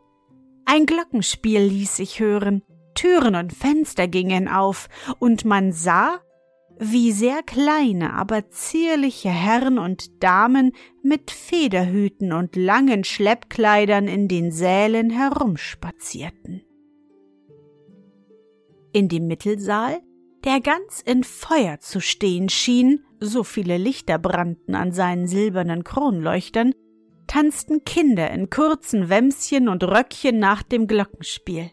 Ein 0.75 0.87
Glockenspiel 0.87 1.61
ließ 1.61 1.97
sich 1.97 2.19
hören, 2.19 2.63
Türen 2.95 3.35
und 3.35 3.53
Fenster 3.53 4.09
gingen 4.09 4.49
auf, 4.49 4.89
und 5.19 5.45
man 5.45 5.71
sah, 5.71 6.21
wie 6.79 7.13
sehr 7.13 7.43
kleine, 7.43 8.15
aber 8.15 8.49
zierliche 8.49 9.29
Herren 9.29 9.79
und 9.79 10.23
Damen 10.23 10.73
mit 11.03 11.31
Federhüten 11.31 12.33
und 12.33 12.57
langen 12.57 13.05
Schleppkleidern 13.05 14.09
in 14.09 14.29
den 14.29 14.51
Sälen 14.51 15.11
herumspazierten. 15.11 16.63
In 18.95 19.11
dem 19.11 19.27
Mittelsaal, 19.27 20.01
der 20.47 20.61
ganz 20.61 21.03
in 21.05 21.23
Feuer 21.23 21.81
zu 21.81 22.01
stehen 22.01 22.49
schien, 22.49 23.05
so 23.21 23.45
viele 23.45 23.77
Lichter 23.77 24.19
brannten 24.19 24.75
an 24.75 24.93
seinen 24.93 25.27
silbernen 25.27 25.85
Kronleuchtern, 25.85 26.73
tanzten 27.27 27.85
Kinder 27.85 28.31
in 28.31 28.51
kurzen 28.51 29.09
Wämschen 29.09 29.69
und 29.69 29.85
Röckchen 29.85 30.39
nach 30.39 30.63
dem 30.63 30.87
Glockenspiel. 30.87 31.71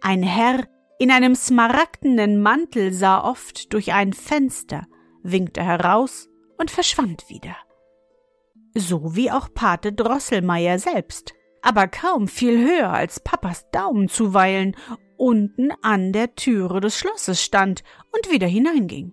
Ein 0.00 0.22
Herr 0.22 0.66
in 0.98 1.10
einem 1.10 1.34
smaragdenen 1.34 2.40
Mantel 2.42 2.92
sah 2.92 3.22
oft 3.22 3.72
durch 3.72 3.92
ein 3.92 4.12
Fenster, 4.12 4.86
winkte 5.22 5.62
heraus 5.62 6.28
und 6.58 6.70
verschwand 6.70 7.28
wieder. 7.28 7.56
So 8.74 9.14
wie 9.16 9.30
auch 9.30 9.52
Pate 9.52 9.92
Drosselmeier 9.92 10.78
selbst, 10.78 11.34
aber 11.60 11.88
kaum 11.88 12.28
viel 12.28 12.58
höher 12.58 12.90
als 12.90 13.20
Papas 13.20 13.70
Daumen 13.70 14.08
zuweilen 14.08 14.76
unten 15.16 15.70
an 15.82 16.12
der 16.12 16.34
Türe 16.34 16.80
des 16.80 16.98
Schlosses 16.98 17.42
stand 17.42 17.84
und 18.10 18.32
wieder 18.32 18.48
hineinging. 18.48 19.12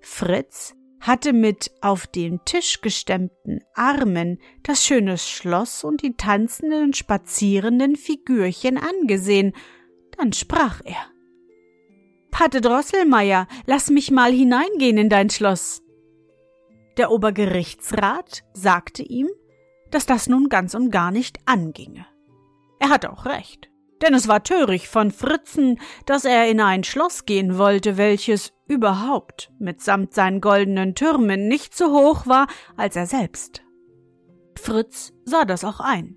Fritz 0.00 0.74
hatte 1.06 1.32
mit 1.32 1.70
auf 1.80 2.06
den 2.06 2.44
Tisch 2.44 2.80
gestemmten 2.80 3.60
Armen 3.74 4.40
das 4.62 4.84
schöne 4.84 5.18
Schloss 5.18 5.84
und 5.84 6.02
die 6.02 6.16
tanzenden 6.16 6.84
und 6.84 6.96
spazierenden 6.96 7.96
Figürchen 7.96 8.78
angesehen, 8.78 9.52
dann 10.16 10.32
sprach 10.32 10.80
er 10.84 11.06
Pate 12.30 12.60
Drosselmeier, 12.60 13.48
lass 13.64 13.88
mich 13.88 14.10
mal 14.10 14.30
hineingehen 14.30 14.98
in 14.98 15.08
dein 15.08 15.30
Schloss. 15.30 15.82
Der 16.98 17.10
Obergerichtsrat 17.10 18.42
sagte 18.52 19.02
ihm, 19.02 19.28
dass 19.90 20.04
das 20.04 20.28
nun 20.28 20.50
ganz 20.50 20.74
und 20.74 20.90
gar 20.90 21.10
nicht 21.12 21.38
anginge. 21.46 22.04
Er 22.78 22.90
hatte 22.90 23.10
auch 23.10 23.24
recht, 23.24 23.70
denn 24.02 24.14
es 24.14 24.28
war 24.28 24.42
töricht 24.42 24.86
von 24.86 25.10
Fritzen, 25.10 25.80
dass 26.04 26.24
er 26.24 26.48
in 26.48 26.60
ein 26.60 26.84
Schloss 26.84 27.24
gehen 27.24 27.58
wollte, 27.58 27.96
welches 27.96 28.52
überhaupt 28.68 29.50
mitsamt 29.58 30.14
seinen 30.14 30.40
goldenen 30.40 30.94
Türmen 30.94 31.48
nicht 31.48 31.76
so 31.76 31.92
hoch 31.92 32.26
war 32.26 32.46
als 32.76 32.96
er 32.96 33.06
selbst. 33.06 33.62
Fritz 34.58 35.12
sah 35.24 35.44
das 35.44 35.64
auch 35.64 35.80
ein. 35.80 36.16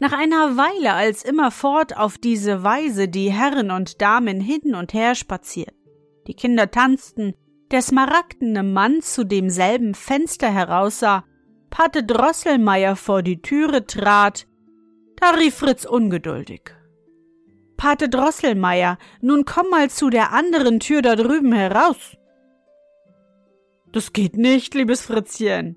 Nach 0.00 0.12
einer 0.12 0.56
Weile, 0.56 0.94
als 0.94 1.24
immerfort 1.24 1.96
auf 1.96 2.18
diese 2.18 2.62
Weise 2.62 3.08
die 3.08 3.32
Herren 3.32 3.70
und 3.70 4.02
Damen 4.02 4.40
hin 4.40 4.74
und 4.74 4.92
her 4.92 5.14
spazierten, 5.14 5.78
die 6.26 6.34
Kinder 6.34 6.70
tanzten, 6.70 7.34
der 7.70 7.80
smaragdene 7.80 8.62
Mann 8.62 9.00
zu 9.02 9.24
demselben 9.24 9.94
Fenster 9.94 10.50
heraussah, 10.52 11.24
Pate 11.70 12.04
Drosselmeier 12.04 12.96
vor 12.96 13.22
die 13.22 13.40
Türe 13.40 13.86
trat, 13.86 14.46
da 15.24 15.30
rief 15.30 15.54
Fritz 15.54 15.86
ungeduldig. 15.86 16.76
Pate 17.78 18.10
Drosselmeier, 18.10 18.98
nun 19.22 19.46
komm 19.46 19.70
mal 19.70 19.88
zu 19.88 20.10
der 20.10 20.32
anderen 20.32 20.80
Tür 20.80 21.00
da 21.00 21.16
drüben 21.16 21.52
heraus. 21.52 22.18
Das 23.90 24.12
geht 24.12 24.36
nicht, 24.36 24.74
liebes 24.74 25.00
Fritzchen, 25.00 25.76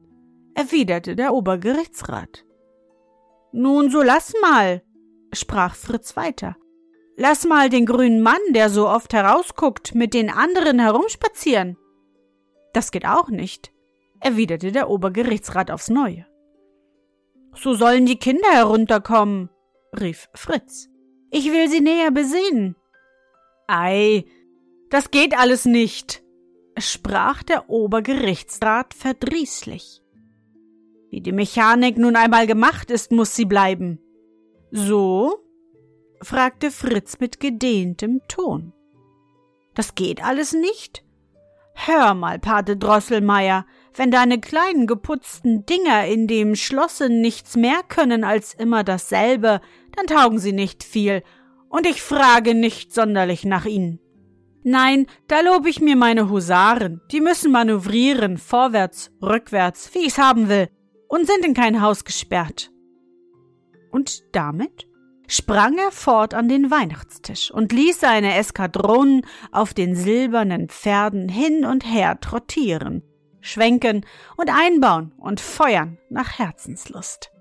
erwiderte 0.53 1.15
der 1.15 1.33
Obergerichtsrat. 1.33 2.43
Nun, 3.53 3.89
so 3.89 4.01
lass 4.03 4.33
mal, 4.41 4.83
sprach 5.31 5.75
Fritz 5.75 6.17
weiter. 6.17 6.57
Lass 7.15 7.45
mal 7.45 7.69
den 7.69 7.85
grünen 7.85 8.21
Mann, 8.21 8.41
der 8.49 8.69
so 8.69 8.89
oft 8.89 9.13
herausguckt, 9.13 9.95
mit 9.95 10.13
den 10.13 10.29
anderen 10.29 10.77
herumspazieren. 10.77 11.77
Das 12.73 12.91
geht 12.91 13.05
auch 13.05 13.29
nicht, 13.29 13.71
erwiderte 14.19 14.73
der 14.73 14.89
Obergerichtsrat 14.89 15.71
aufs 15.71 15.89
Neue. 15.89 16.26
So 17.59 17.73
sollen 17.73 18.05
die 18.05 18.17
Kinder 18.17 18.49
herunterkommen, 18.51 19.49
rief 19.99 20.29
Fritz. 20.33 20.89
Ich 21.31 21.51
will 21.51 21.69
sie 21.69 21.81
näher 21.81 22.11
besehen. 22.11 22.75
Ei, 23.67 24.25
das 24.89 25.11
geht 25.11 25.37
alles 25.37 25.65
nicht, 25.65 26.23
sprach 26.77 27.43
der 27.43 27.69
Obergerichtsrat 27.69 28.93
verdrießlich. 28.93 30.01
Wie 31.09 31.21
die 31.21 31.31
Mechanik 31.31 31.97
nun 31.97 32.15
einmal 32.15 32.47
gemacht 32.47 32.91
ist, 32.91 33.11
muss 33.11 33.35
sie 33.35 33.45
bleiben. 33.45 33.99
So? 34.71 35.43
fragte 36.21 36.71
Fritz 36.71 37.19
mit 37.19 37.39
gedehntem 37.39 38.21
Ton. 38.27 38.73
Das 39.75 39.95
geht 39.95 40.23
alles 40.23 40.53
nicht? 40.53 41.03
Hör 41.75 42.15
mal, 42.15 42.39
Pate 42.39 42.75
Drosselmeier, 42.75 43.65
wenn 43.97 44.11
deine 44.11 44.39
kleinen 44.39 44.87
geputzten 44.87 45.65
Dinger 45.65 46.05
in 46.05 46.27
dem 46.27 46.55
Schlosse 46.55 47.09
nichts 47.09 47.55
mehr 47.55 47.81
können 47.87 48.23
als 48.23 48.53
immer 48.53 48.83
dasselbe, 48.83 49.59
dann 49.95 50.07
taugen 50.07 50.39
sie 50.39 50.53
nicht 50.53 50.83
viel, 50.83 51.23
und 51.69 51.85
ich 51.85 52.01
frage 52.01 52.53
nicht 52.53 52.93
sonderlich 52.93 53.43
nach 53.43 53.65
ihnen. 53.65 53.99
Nein, 54.63 55.07
da 55.27 55.41
lob 55.41 55.65
ich 55.65 55.81
mir 55.81 55.95
meine 55.95 56.29
Husaren, 56.29 57.01
die 57.11 57.21
müssen 57.21 57.51
manövrieren, 57.51 58.37
vorwärts, 58.37 59.11
rückwärts, 59.21 59.93
wie 59.93 60.05
ich's 60.05 60.17
haben 60.17 60.49
will, 60.49 60.69
und 61.07 61.25
sind 61.25 61.45
in 61.45 61.53
kein 61.53 61.81
Haus 61.81 62.03
gesperrt. 62.03 62.71
Und 63.91 64.23
damit 64.33 64.87
sprang 65.27 65.77
er 65.77 65.91
fort 65.91 66.33
an 66.33 66.49
den 66.49 66.69
Weihnachtstisch 66.69 67.51
und 67.51 67.71
ließ 67.71 67.99
seine 67.99 68.35
Eskadronen 68.35 69.25
auf 69.51 69.73
den 69.73 69.95
silbernen 69.95 70.69
Pferden 70.69 71.29
hin 71.29 71.65
und 71.65 71.85
her 71.85 72.19
trottieren, 72.19 73.03
schwenken 73.47 74.05
und 74.35 74.49
einbauen 74.49 75.13
und 75.17 75.39
feuern 75.39 75.97
nach 76.09 76.37
Herzenslust. 76.37 77.31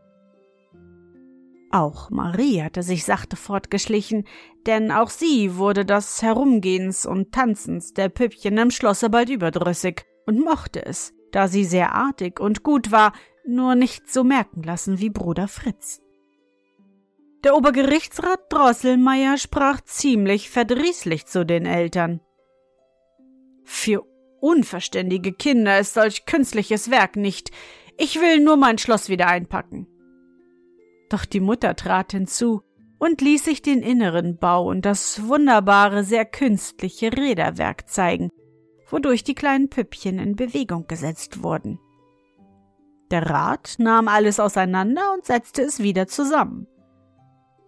Auch 1.72 2.10
Marie 2.10 2.62
hatte 2.62 2.82
sich 2.82 3.04
sachte 3.04 3.36
fortgeschlichen, 3.36 4.24
denn 4.66 4.90
auch 4.92 5.10
sie 5.10 5.56
wurde 5.56 5.84
des 5.84 6.22
Herumgehens 6.22 7.06
und 7.06 7.32
Tanzens 7.32 7.92
der 7.92 8.08
Püppchen 8.08 8.56
im 8.56 8.70
Schlosse 8.70 9.10
bald 9.10 9.28
überdrüssig 9.28 10.04
und 10.26 10.42
mochte 10.44 10.84
es, 10.84 11.12
da 11.32 11.48
sie 11.48 11.64
sehr 11.64 11.94
artig 11.94 12.40
und 12.40 12.62
gut 12.62 12.92
war, 12.92 13.12
nur 13.46 13.74
nicht 13.74 14.08
so 14.08 14.24
merken 14.24 14.62
lassen 14.62 15.00
wie 15.00 15.10
Bruder 15.10 15.48
Fritz. 15.48 16.00
Der 17.44 17.54
Obergerichtsrat 17.54 18.40
Drosselmeier 18.48 19.36
sprach 19.36 19.80
ziemlich 19.82 20.50
verdrießlich 20.50 21.26
zu 21.26 21.44
den 21.44 21.66
Eltern. 21.66 22.20
Für 23.64 24.04
unverständige 24.40 25.32
Kinder 25.32 25.78
ist 25.78 25.94
solch 25.94 26.26
künstliches 26.26 26.90
Werk 26.90 27.16
nicht. 27.16 27.50
Ich 27.98 28.20
will 28.20 28.40
nur 28.40 28.56
mein 28.56 28.78
Schloss 28.78 29.08
wieder 29.08 29.28
einpacken. 29.28 29.86
Doch 31.08 31.24
die 31.24 31.40
Mutter 31.40 31.76
trat 31.76 32.12
hinzu 32.12 32.62
und 32.98 33.20
ließ 33.20 33.44
sich 33.44 33.62
den 33.62 33.82
inneren 33.82 34.38
Bau 34.38 34.68
und 34.68 34.84
das 34.84 35.26
wunderbare, 35.26 36.04
sehr 36.04 36.24
künstliche 36.24 37.12
Räderwerk 37.12 37.88
zeigen, 37.88 38.30
wodurch 38.90 39.24
die 39.24 39.34
kleinen 39.34 39.68
Püppchen 39.68 40.18
in 40.18 40.36
Bewegung 40.36 40.86
gesetzt 40.86 41.42
wurden. 41.42 41.78
Der 43.10 43.30
Rat 43.30 43.76
nahm 43.78 44.08
alles 44.08 44.40
auseinander 44.40 45.12
und 45.14 45.24
setzte 45.24 45.62
es 45.62 45.80
wieder 45.80 46.06
zusammen. 46.08 46.66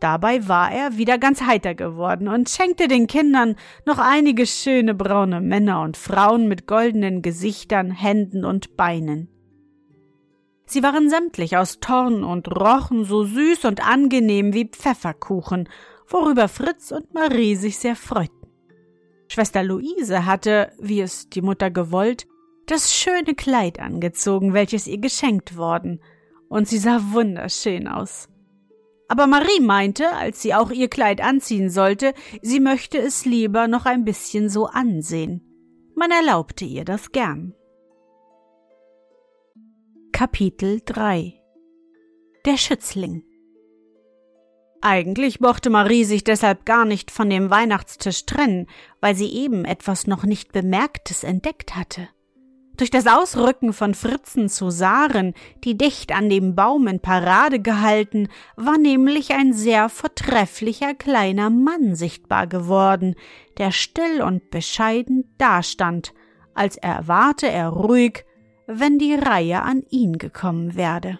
Dabei 0.00 0.46
war 0.46 0.70
er 0.70 0.96
wieder 0.96 1.18
ganz 1.18 1.42
heiter 1.42 1.74
geworden 1.74 2.28
und 2.28 2.48
schenkte 2.48 2.86
den 2.86 3.08
Kindern 3.08 3.56
noch 3.84 3.98
einige 3.98 4.46
schöne 4.46 4.94
braune 4.94 5.40
Männer 5.40 5.82
und 5.82 5.96
Frauen 5.96 6.46
mit 6.46 6.66
goldenen 6.66 7.20
Gesichtern, 7.20 7.90
Händen 7.90 8.44
und 8.44 8.76
Beinen. 8.76 9.28
Sie 10.66 10.82
waren 10.82 11.08
sämtlich 11.10 11.56
aus 11.56 11.80
Torn 11.80 12.22
und 12.22 12.48
rochen 12.54 13.04
so 13.04 13.24
süß 13.24 13.64
und 13.64 13.84
angenehm 13.84 14.52
wie 14.52 14.66
Pfefferkuchen, 14.66 15.68
worüber 16.06 16.46
Fritz 16.46 16.92
und 16.92 17.12
Marie 17.14 17.56
sich 17.56 17.78
sehr 17.78 17.96
freuten. 17.96 18.34
Schwester 19.28 19.62
Luise 19.62 20.26
hatte, 20.26 20.70
wie 20.78 21.00
es 21.00 21.28
die 21.28 21.42
Mutter 21.42 21.70
gewollt, 21.70 22.26
das 22.66 22.94
schöne 22.94 23.34
Kleid 23.34 23.80
angezogen, 23.80 24.52
welches 24.52 24.86
ihr 24.86 24.98
geschenkt 24.98 25.56
worden, 25.56 26.00
und 26.48 26.68
sie 26.68 26.78
sah 26.78 27.00
wunderschön 27.12 27.88
aus. 27.88 28.28
Aber 29.08 29.26
Marie 29.26 29.60
meinte, 29.60 30.10
als 30.12 30.42
sie 30.42 30.54
auch 30.54 30.70
ihr 30.70 30.88
Kleid 30.88 31.22
anziehen 31.22 31.70
sollte, 31.70 32.12
sie 32.42 32.60
möchte 32.60 32.98
es 32.98 33.24
lieber 33.24 33.66
noch 33.66 33.86
ein 33.86 34.04
bisschen 34.04 34.50
so 34.50 34.66
ansehen. 34.66 35.42
Man 35.94 36.10
erlaubte 36.10 36.66
ihr 36.66 36.84
das 36.84 37.10
gern. 37.10 37.54
Kapitel 40.12 40.82
3 40.84 41.40
Der 42.44 42.56
Schützling 42.58 43.24
Eigentlich 44.80 45.40
mochte 45.40 45.70
Marie 45.70 46.04
sich 46.04 46.22
deshalb 46.22 46.66
gar 46.66 46.84
nicht 46.84 47.10
von 47.10 47.30
dem 47.30 47.50
Weihnachtstisch 47.50 48.26
trennen, 48.26 48.66
weil 49.00 49.16
sie 49.16 49.32
eben 49.32 49.64
etwas 49.64 50.06
noch 50.06 50.24
nicht 50.24 50.52
Bemerktes 50.52 51.24
entdeckt 51.24 51.74
hatte. 51.74 52.08
Durch 52.78 52.90
das 52.90 53.08
Ausrücken 53.08 53.72
von 53.72 53.92
Fritzen 53.92 54.48
zu 54.48 54.70
Saren, 54.70 55.34
die 55.64 55.76
dicht 55.76 56.12
an 56.12 56.30
dem 56.30 56.54
Baum 56.54 56.86
in 56.86 57.00
Parade 57.00 57.58
gehalten, 57.58 58.28
war 58.54 58.78
nämlich 58.78 59.32
ein 59.32 59.52
sehr 59.52 59.88
vortrefflicher 59.88 60.94
kleiner 60.94 61.50
Mann 61.50 61.96
sichtbar 61.96 62.46
geworden, 62.46 63.16
der 63.58 63.72
still 63.72 64.22
und 64.22 64.50
bescheiden 64.50 65.34
dastand, 65.38 66.14
als 66.54 66.76
erwarte 66.76 67.48
er 67.48 67.68
ruhig, 67.68 68.24
wenn 68.68 69.00
die 69.00 69.14
Reihe 69.14 69.62
an 69.62 69.82
ihn 69.90 70.16
gekommen 70.16 70.76
werde. 70.76 71.18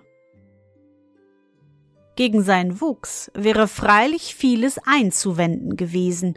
Gegen 2.15 2.43
seinen 2.43 2.81
Wuchs 2.81 3.33
wäre 3.35 3.67
freilich 3.67 4.37
vieles 4.37 4.79
einzuwenden 4.87 5.77
gewesen, 5.77 6.35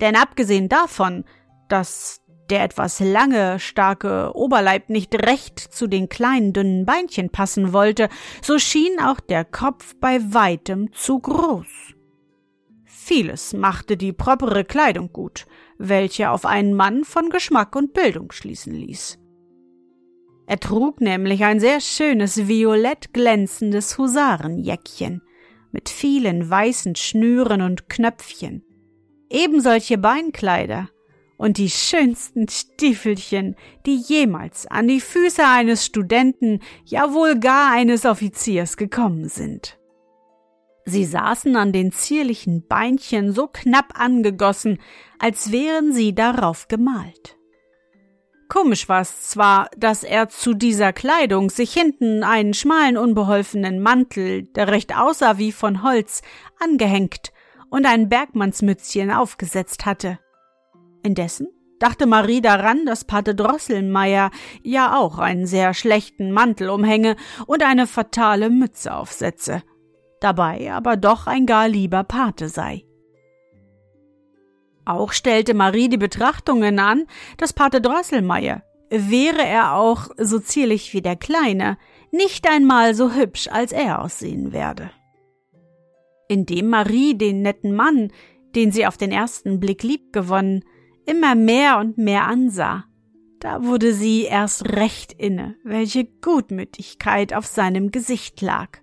denn 0.00 0.16
abgesehen 0.16 0.70
davon, 0.70 1.24
dass 1.68 2.21
der 2.52 2.62
etwas 2.62 3.00
lange, 3.00 3.58
starke 3.58 4.36
Oberleib 4.36 4.90
nicht 4.90 5.14
recht 5.14 5.58
zu 5.58 5.86
den 5.86 6.10
kleinen, 6.10 6.52
dünnen 6.52 6.84
Beinchen 6.84 7.30
passen 7.30 7.72
wollte, 7.72 8.10
so 8.42 8.58
schien 8.58 9.00
auch 9.00 9.20
der 9.20 9.46
Kopf 9.46 9.94
bei 9.98 10.20
weitem 10.34 10.92
zu 10.92 11.18
groß. 11.18 11.94
Vieles 12.84 13.54
machte 13.54 13.96
die 13.96 14.12
propere 14.12 14.66
Kleidung 14.66 15.14
gut, 15.14 15.46
welche 15.78 16.28
auf 16.28 16.44
einen 16.44 16.74
Mann 16.74 17.04
von 17.04 17.30
Geschmack 17.30 17.74
und 17.74 17.94
Bildung 17.94 18.32
schließen 18.32 18.74
ließ. 18.74 19.18
Er 20.46 20.60
trug 20.60 21.00
nämlich 21.00 21.44
ein 21.44 21.58
sehr 21.58 21.80
schönes 21.80 22.48
violett 22.48 23.14
glänzendes 23.14 23.96
Husarenjäckchen 23.96 25.22
mit 25.70 25.88
vielen 25.88 26.50
weißen 26.50 26.96
Schnüren 26.96 27.62
und 27.62 27.88
Knöpfchen. 27.88 28.62
Ebensolche 29.30 29.96
Beinkleider 29.96 30.90
und 31.42 31.58
die 31.58 31.70
schönsten 31.70 32.48
Stiefelchen, 32.48 33.56
die 33.84 33.96
jemals 33.96 34.68
an 34.68 34.86
die 34.86 35.00
Füße 35.00 35.44
eines 35.44 35.84
Studenten, 35.84 36.60
ja 36.84 37.12
wohl 37.12 37.36
gar 37.40 37.72
eines 37.72 38.06
Offiziers 38.06 38.76
gekommen 38.76 39.28
sind. 39.28 39.76
Sie 40.84 41.04
saßen 41.04 41.56
an 41.56 41.72
den 41.72 41.90
zierlichen 41.90 42.64
Beinchen 42.68 43.32
so 43.32 43.48
knapp 43.48 43.98
angegossen, 43.98 44.78
als 45.18 45.50
wären 45.50 45.92
sie 45.92 46.14
darauf 46.14 46.68
gemalt. 46.68 47.36
Komisch 48.48 48.88
war 48.88 49.00
es 49.00 49.30
zwar, 49.30 49.68
dass 49.76 50.04
er 50.04 50.28
zu 50.28 50.54
dieser 50.54 50.92
Kleidung 50.92 51.50
sich 51.50 51.72
hinten 51.72 52.22
einen 52.22 52.54
schmalen, 52.54 52.96
unbeholfenen 52.96 53.80
Mantel, 53.80 54.44
der 54.44 54.68
recht 54.68 54.96
aussah 54.96 55.38
wie 55.38 55.50
von 55.50 55.82
Holz, 55.82 56.22
angehängt 56.60 57.32
und 57.68 57.84
ein 57.84 58.08
Bergmannsmützchen 58.08 59.10
aufgesetzt 59.10 59.86
hatte. 59.86 60.20
Indessen 61.02 61.48
dachte 61.82 62.06
Marie 62.06 62.40
daran, 62.40 62.86
dass 62.86 63.04
Pate 63.04 63.34
Drosselmeier 63.34 64.30
ja 64.62 64.96
auch 64.96 65.18
einen 65.18 65.46
sehr 65.46 65.74
schlechten 65.74 66.30
Mantel 66.30 66.70
umhänge 66.70 67.16
und 67.46 67.64
eine 67.64 67.88
fatale 67.88 68.50
Mütze 68.50 68.94
aufsetze, 68.94 69.62
dabei 70.20 70.72
aber 70.72 70.96
doch 70.96 71.26
ein 71.26 71.44
gar 71.44 71.68
lieber 71.68 72.04
Pate 72.04 72.48
sei. 72.48 72.84
Auch 74.84 75.12
stellte 75.12 75.54
Marie 75.54 75.88
die 75.88 75.96
Betrachtungen 75.96 76.78
an, 76.78 77.06
dass 77.36 77.52
Pate 77.52 77.80
Drosselmeier, 77.80 78.62
wäre 78.90 79.44
er 79.44 79.74
auch 79.74 80.08
so 80.18 80.38
zierlich 80.38 80.92
wie 80.92 81.02
der 81.02 81.16
Kleine, 81.16 81.78
nicht 82.10 82.48
einmal 82.48 82.94
so 82.94 83.12
hübsch 83.12 83.48
als 83.50 83.72
er 83.72 84.02
aussehen 84.02 84.52
werde. 84.52 84.90
Indem 86.28 86.68
Marie 86.68 87.14
den 87.14 87.42
netten 87.42 87.74
Mann, 87.74 88.12
den 88.54 88.70
sie 88.70 88.86
auf 88.86 88.96
den 88.96 89.10
ersten 89.10 89.60
Blick 89.60 89.82
lieb 89.82 90.12
gewonnen, 90.12 90.64
immer 91.06 91.34
mehr 91.34 91.78
und 91.78 91.98
mehr 91.98 92.26
ansah, 92.26 92.84
da 93.40 93.64
wurde 93.64 93.92
sie 93.92 94.22
erst 94.22 94.68
recht 94.76 95.12
inne, 95.12 95.56
welche 95.64 96.04
Gutmütigkeit 96.04 97.34
auf 97.34 97.46
seinem 97.46 97.90
Gesicht 97.90 98.40
lag. 98.40 98.78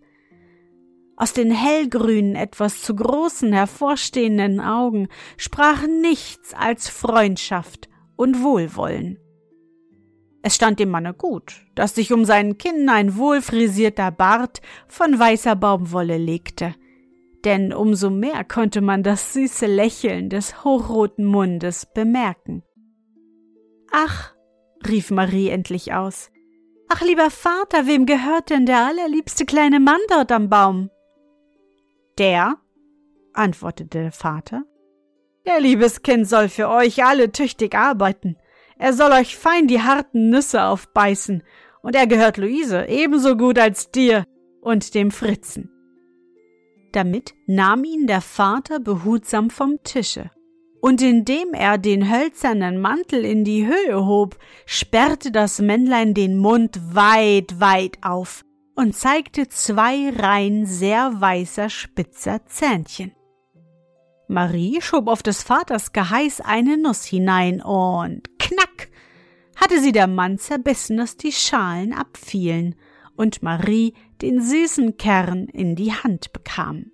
Aus 1.15 1.33
den 1.33 1.51
hellgrünen, 1.51 2.35
etwas 2.35 2.81
zu 2.81 2.95
großen, 2.95 3.53
hervorstehenden 3.53 4.59
Augen 4.59 5.07
sprach 5.37 5.87
nichts 5.87 6.53
als 6.53 6.89
Freundschaft 6.89 7.89
und 8.15 8.43
Wohlwollen. 8.43 9.17
Es 10.41 10.55
stand 10.55 10.79
dem 10.79 10.89
Manne 10.89 11.13
gut, 11.13 11.65
dass 11.75 11.95
sich 11.95 12.13
um 12.13 12.23
seinen 12.23 12.57
Kinn 12.57 12.89
ein 12.89 13.17
wohlfrisierter 13.17 14.11
Bart 14.11 14.61
von 14.87 15.19
weißer 15.19 15.55
Baumwolle 15.55 16.17
legte, 16.17 16.75
denn 17.45 17.73
umso 17.73 18.09
mehr 18.09 18.43
konnte 18.43 18.81
man 18.81 19.03
das 19.03 19.33
süße 19.33 19.65
Lächeln 19.65 20.29
des 20.29 20.63
hochroten 20.63 21.25
Mundes 21.25 21.85
bemerken. 21.93 22.63
Ach, 23.91 24.33
rief 24.87 25.11
Marie 25.11 25.49
endlich 25.49 25.93
aus. 25.93 26.31
Ach, 26.89 27.01
lieber 27.01 27.29
Vater, 27.29 27.85
wem 27.85 28.05
gehört 28.05 28.49
denn 28.49 28.65
der 28.65 28.85
allerliebste 28.85 29.45
kleine 29.45 29.79
Mann 29.79 29.99
dort 30.09 30.31
am 30.31 30.49
Baum? 30.49 30.89
Der, 32.17 32.57
antwortete 33.33 33.99
der 34.01 34.11
Vater, 34.11 34.63
der 35.45 35.59
liebes 35.61 36.01
Kind 36.01 36.27
soll 36.27 36.49
für 36.49 36.67
euch 36.69 37.03
alle 37.03 37.31
tüchtig 37.31 37.75
arbeiten. 37.75 38.37
Er 38.77 38.93
soll 38.93 39.11
euch 39.11 39.37
fein 39.37 39.67
die 39.67 39.81
harten 39.81 40.29
Nüsse 40.29 40.63
aufbeißen, 40.63 41.43
und 41.81 41.95
er 41.95 42.07
gehört 42.07 42.37
Luise 42.37 42.87
ebenso 42.87 43.37
gut 43.37 43.57
als 43.57 43.89
dir 43.91 44.25
und 44.61 44.93
dem 44.95 45.11
Fritzen. 45.11 45.71
Damit 46.91 47.35
nahm 47.45 47.83
ihn 47.83 48.07
der 48.07 48.21
Vater 48.21 48.79
behutsam 48.79 49.49
vom 49.49 49.83
Tische, 49.83 50.31
und 50.81 51.01
indem 51.01 51.53
er 51.53 51.77
den 51.77 52.09
hölzernen 52.09 52.79
Mantel 52.81 53.25
in 53.25 53.43
die 53.43 53.67
Höhe 53.67 54.05
hob, 54.05 54.37
sperrte 54.65 55.31
das 55.31 55.59
Männlein 55.59 56.13
den 56.13 56.37
Mund 56.37 56.79
weit, 56.95 57.59
weit 57.59 57.97
auf, 58.01 58.43
und 58.75 58.95
zeigte 58.95 59.47
zwei 59.49 60.09
Reihen 60.09 60.65
sehr 60.65 61.19
weißer 61.19 61.69
spitzer 61.69 62.45
Zähnchen. 62.45 63.11
Marie 64.27 64.79
schob 64.79 65.07
auf 65.07 65.23
des 65.23 65.43
Vaters 65.43 65.91
Geheiß 65.91 66.41
eine 66.41 66.77
Nuss 66.77 67.03
hinein 67.03 67.61
und 67.61 68.39
knack 68.39 68.89
hatte 69.55 69.81
sie 69.81 69.91
der 69.91 70.07
Mann 70.07 70.37
zerbissen, 70.37 70.97
dass 70.97 71.17
die 71.17 71.31
Schalen 71.31 71.93
abfielen 71.93 72.75
und 73.15 73.43
Marie 73.43 73.95
den 74.21 74.41
süßen 74.41 74.97
Kern 74.97 75.45
in 75.45 75.75
die 75.75 75.93
Hand 75.93 76.33
bekam. 76.33 76.91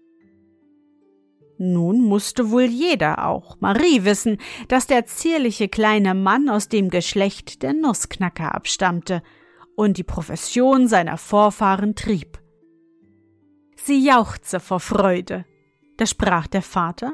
Nun 1.58 2.02
musste 2.02 2.52
wohl 2.52 2.66
jeder, 2.66 3.26
auch 3.28 3.62
Marie, 3.62 4.04
wissen, 4.04 4.38
dass 4.68 4.88
der 4.88 5.06
zierliche 5.06 5.70
kleine 5.70 6.14
Mann 6.14 6.50
aus 6.50 6.68
dem 6.68 6.90
Geschlecht 6.90 7.64
der 7.64 7.74
Nussknacker 7.74 8.54
abstammte 8.54 9.24
und 9.76 9.98
die 9.98 10.04
Profession 10.04 10.88
seiner 10.88 11.18
Vorfahren 11.18 11.96
trieb. 11.96 12.40
Sie 13.76 14.06
jauchzte 14.06 14.60
vor 14.60 14.80
Freude. 14.80 15.46
Da 15.98 16.06
sprach 16.06 16.48
der 16.48 16.62
Vater 16.62 17.14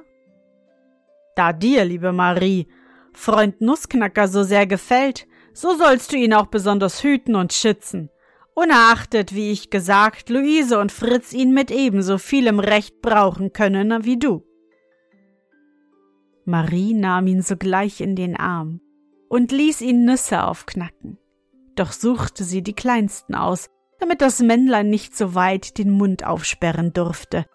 Da 1.35 1.53
dir, 1.53 1.85
liebe 1.85 2.11
Marie, 2.11 2.67
Freund 3.13 3.61
Nussknacker 3.61 4.27
so 4.27 4.43
sehr 4.43 4.65
gefällt, 4.65 5.27
so 5.53 5.75
sollst 5.75 6.11
du 6.11 6.15
ihn 6.15 6.33
auch 6.33 6.47
besonders 6.47 7.03
hüten 7.03 7.35
und 7.35 7.53
schützen, 7.53 8.09
unerachtet, 8.55 9.33
wie 9.33 9.51
ich 9.51 9.69
gesagt, 9.69 10.29
Luise 10.29 10.79
und 10.79 10.91
Fritz 10.91 11.33
ihn 11.33 11.53
mit 11.53 11.71
ebenso 11.71 12.17
vielem 12.17 12.59
Recht 12.59 13.01
brauchen 13.01 13.53
können 13.53 14.05
wie 14.05 14.17
du. 14.17 14.43
Marie 16.45 16.93
nahm 16.93 17.27
ihn 17.27 17.41
sogleich 17.41 18.01
in 18.01 18.15
den 18.15 18.35
Arm 18.35 18.81
und 19.29 19.51
ließ 19.51 19.81
ihn 19.81 20.05
Nüsse 20.05 20.43
aufknacken 20.43 21.17
doch 21.75 21.91
suchte 21.91 22.43
sie 22.43 22.61
die 22.61 22.73
kleinsten 22.73 23.35
aus, 23.35 23.69
damit 23.99 24.21
das 24.21 24.39
Männlein 24.39 24.89
nicht 24.89 25.15
so 25.15 25.35
weit 25.35 25.77
den 25.77 25.91
Mund 25.91 26.25
aufsperren 26.25 26.93
durfte, 26.93 27.45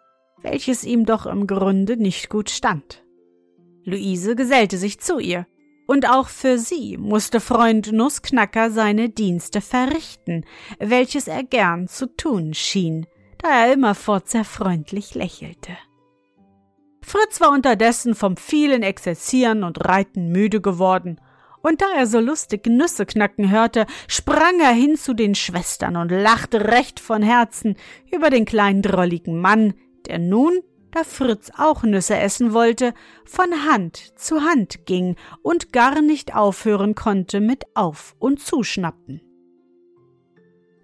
welches 0.42 0.84
ihm 0.84 1.04
doch 1.06 1.26
im 1.26 1.46
Grunde 1.46 1.96
nicht 1.96 2.28
gut 2.28 2.50
stand. 2.50 3.04
Luise 3.84 4.34
gesellte 4.34 4.78
sich 4.78 5.00
zu 5.00 5.18
ihr, 5.18 5.46
und 5.86 6.08
auch 6.08 6.28
für 6.28 6.58
sie 6.58 6.96
musste 6.98 7.40
Freund 7.40 7.92
Nussknacker 7.92 8.70
seine 8.70 9.08
Dienste 9.08 9.60
verrichten, 9.60 10.44
welches 10.78 11.28
er 11.28 11.44
gern 11.44 11.88
zu 11.88 12.06
tun 12.16 12.54
schien, 12.54 13.06
da 13.38 13.66
er 13.66 13.72
immerfort 13.72 14.28
sehr 14.28 14.44
freundlich 14.44 15.14
lächelte. 15.14 15.76
Fritz 17.02 17.40
war 17.40 17.50
unterdessen 17.50 18.16
vom 18.16 18.36
vielen 18.36 18.82
Exerzieren 18.82 19.62
und 19.62 19.84
Reiten 19.86 20.32
müde 20.32 20.60
geworden 20.60 21.20
und 21.62 21.80
da 21.82 21.86
er 21.96 22.06
so 22.06 22.20
lustig 22.20 22.66
Nüsse 22.66 23.06
knacken 23.06 23.50
hörte, 23.50 23.86
sprang 24.06 24.60
er 24.60 24.72
hin 24.72 24.96
zu 24.96 25.14
den 25.14 25.34
Schwestern 25.34 25.96
und 25.96 26.10
lachte 26.10 26.68
recht 26.68 27.00
von 27.00 27.22
Herzen 27.22 27.76
über 28.12 28.30
den 28.30 28.44
kleinen 28.44 28.82
drolligen 28.82 29.40
Mann, 29.40 29.74
der 30.06 30.18
nun, 30.18 30.60
da 30.96 31.04
Fritz 31.04 31.50
auch 31.58 31.82
Nüsse 31.82 32.16
essen 32.16 32.54
wollte, 32.54 32.94
von 33.26 33.66
Hand 33.68 34.18
zu 34.18 34.40
Hand 34.40 34.86
ging 34.86 35.16
und 35.42 35.72
gar 35.72 36.00
nicht 36.00 36.34
aufhören 36.34 36.94
konnte 36.94 37.40
mit 37.40 37.64
Auf- 37.74 38.16
und 38.18 38.40
Zuschnappen. 38.40 39.20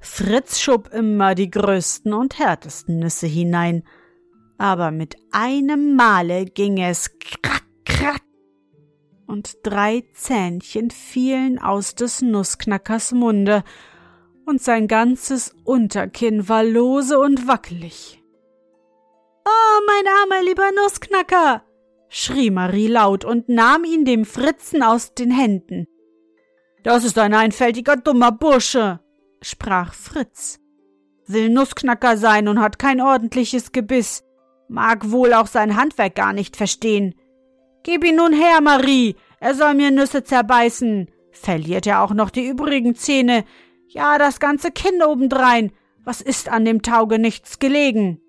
Fritz 0.00 0.60
schob 0.60 0.92
immer 0.92 1.34
die 1.34 1.50
größten 1.50 2.12
und 2.12 2.38
härtesten 2.38 2.98
Nüsse 2.98 3.26
hinein, 3.26 3.84
aber 4.58 4.90
mit 4.90 5.16
einem 5.30 5.96
Male 5.96 6.44
ging 6.44 6.82
es 6.82 7.18
krack, 7.18 7.64
krack 7.86 8.22
und 9.26 9.56
drei 9.62 10.04
Zähnchen 10.12 10.90
fielen 10.90 11.58
aus 11.58 11.94
des 11.94 12.20
Nussknackers 12.20 13.12
Munde, 13.12 13.64
und 14.44 14.60
sein 14.60 14.88
ganzes 14.88 15.54
Unterkinn 15.62 16.48
war 16.48 16.64
lose 16.64 17.16
und 17.16 17.46
wackelig. 17.46 18.21
Oh, 19.44 19.80
mein 19.86 20.06
armer 20.06 20.42
lieber 20.44 20.70
Nussknacker! 20.72 21.64
schrie 22.14 22.50
Marie 22.50 22.88
laut 22.88 23.24
und 23.24 23.48
nahm 23.48 23.84
ihn 23.84 24.04
dem 24.04 24.26
Fritzen 24.26 24.82
aus 24.82 25.14
den 25.14 25.30
Händen. 25.30 25.86
Das 26.82 27.04
ist 27.04 27.18
ein 27.18 27.32
einfältiger 27.32 27.96
dummer 27.96 28.32
Bursche, 28.32 29.00
sprach 29.40 29.94
Fritz. 29.94 30.60
Will 31.26 31.48
Nussknacker 31.48 32.18
sein 32.18 32.48
und 32.48 32.60
hat 32.60 32.78
kein 32.78 33.00
ordentliches 33.00 33.72
Gebiss, 33.72 34.24
mag 34.68 35.10
wohl 35.10 35.32
auch 35.32 35.46
sein 35.46 35.76
Handwerk 35.76 36.14
gar 36.14 36.34
nicht 36.34 36.56
verstehen. 36.56 37.14
Gib 37.82 38.04
ihn 38.04 38.16
nun 38.16 38.34
her, 38.34 38.60
Marie, 38.60 39.16
er 39.40 39.54
soll 39.54 39.74
mir 39.74 39.90
Nüsse 39.90 40.22
zerbeißen. 40.22 41.10
Verliert 41.30 41.86
er 41.86 42.02
auch 42.02 42.12
noch 42.12 42.28
die 42.28 42.46
übrigen 42.46 42.94
Zähne. 42.94 43.44
Ja, 43.88 44.18
das 44.18 44.38
ganze 44.38 44.70
Kinn 44.70 45.02
obendrein. 45.02 45.72
Was 46.04 46.20
ist 46.20 46.50
an 46.50 46.66
dem 46.66 46.82
Taugenichts 46.82 47.58
gelegen? 47.58 48.20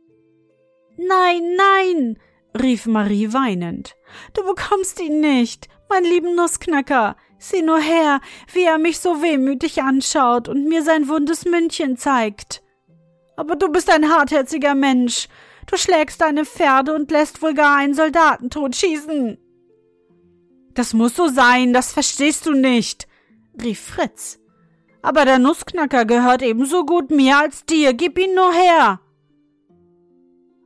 Nein, 1.08 1.56
nein, 1.58 2.20
rief 2.62 2.86
Marie 2.86 3.34
weinend. 3.34 3.96
Du 4.34 4.44
bekommst 4.44 5.00
ihn 5.00 5.22
nicht, 5.22 5.68
mein 5.90 6.04
lieben 6.04 6.36
Nussknacker. 6.36 7.16
Sieh 7.40 7.62
nur 7.62 7.80
her, 7.80 8.22
wie 8.54 8.64
er 8.64 8.78
mich 8.78 9.00
so 9.00 9.22
wehmütig 9.22 9.82
anschaut 9.82 10.48
und 10.48 10.70
mir 10.70 10.82
sein 10.82 11.10
wundes 11.10 11.44
Mündchen 11.44 11.98
zeigt. 11.98 12.64
Aber 13.36 13.56
du 13.56 13.70
bist 13.70 13.90
ein 13.90 14.10
hartherziger 14.10 14.76
Mensch. 14.76 15.28
Du 15.66 15.76
schlägst 15.76 16.22
deine 16.22 16.46
Pferde 16.46 16.94
und 16.94 17.12
lässt 17.12 17.42
wohl 17.42 17.54
gar 17.54 17.78
einen 17.78 17.96
Soldaten 17.96 18.50
totschießen. 18.50 19.38
Das 20.74 20.94
muss 20.94 21.16
so 21.16 21.28
sein, 21.28 21.74
das 21.74 21.92
verstehst 21.92 22.46
du 22.46 22.54
nicht, 22.54 23.08
rief 23.62 23.80
Fritz. 23.80 24.40
Aber 25.02 25.26
der 25.26 25.38
Nussknacker 25.38 26.06
gehört 26.06 26.42
ebenso 26.42 26.86
gut 26.86 27.12
mir 27.12 27.38
als 27.38 27.66
dir, 27.66 27.94
gib 27.94 28.18
ihn 28.18 28.36
nur 28.36 28.54
her. 28.54 29.02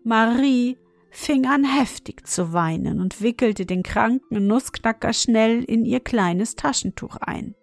Marie 0.08 0.78
fing 1.12 1.46
an 1.48 1.66
heftig 1.66 2.26
zu 2.26 2.54
weinen 2.54 3.02
und 3.02 3.22
wickelte 3.22 3.66
den 3.66 3.84
kranken 3.84 4.48
Nussknacker 4.48 5.12
schnell 5.12 5.66
in 5.66 5.84
ihr 5.84 6.00
kleines 6.00 6.56
Taschentuch 6.56 7.18
ein. 7.18 7.56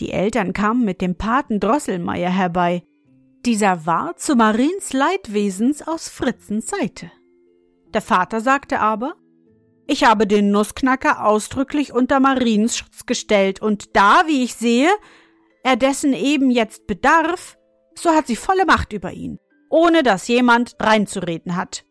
Die 0.00 0.10
Eltern 0.10 0.52
kamen 0.52 0.84
mit 0.84 1.00
dem 1.00 1.14
Paten 1.14 1.60
Drosselmeier 1.60 2.30
herbei. 2.30 2.82
Dieser 3.46 3.86
war 3.86 4.16
zu 4.16 4.34
Mariens 4.34 4.92
Leidwesens 4.92 5.86
aus 5.86 6.08
Fritzens 6.08 6.66
Seite. 6.66 7.12
Der 7.94 8.02
Vater 8.02 8.40
sagte 8.40 8.80
aber, 8.80 9.14
ich 9.86 10.02
habe 10.02 10.26
den 10.26 10.50
Nussknacker 10.50 11.24
ausdrücklich 11.24 11.92
unter 11.92 12.18
Mariens 12.18 12.76
Schutz 12.76 13.06
gestellt, 13.06 13.62
und 13.62 13.94
da, 13.94 14.24
wie 14.26 14.42
ich 14.42 14.56
sehe, 14.56 14.90
er 15.62 15.76
dessen 15.76 16.12
eben 16.12 16.50
jetzt 16.50 16.88
bedarf, 16.88 17.56
so 17.94 18.10
hat 18.10 18.26
sie 18.26 18.36
volle 18.36 18.66
Macht 18.66 18.92
über 18.92 19.12
ihn, 19.12 19.38
ohne 19.70 20.02
dass 20.02 20.28
jemand 20.28 20.76
reinzureden 20.78 21.56
hat. 21.56 21.84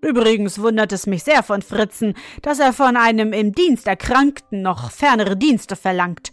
Übrigens 0.00 0.58
wundert 0.60 0.92
es 0.92 1.06
mich 1.06 1.24
sehr 1.24 1.42
von 1.42 1.62
Fritzen, 1.62 2.14
dass 2.42 2.58
er 2.58 2.72
von 2.72 2.96
einem 2.96 3.32
im 3.32 3.52
Dienst 3.52 3.86
Erkrankten 3.86 4.62
noch 4.62 4.90
fernere 4.90 5.36
Dienste 5.36 5.76
verlangt. 5.76 6.32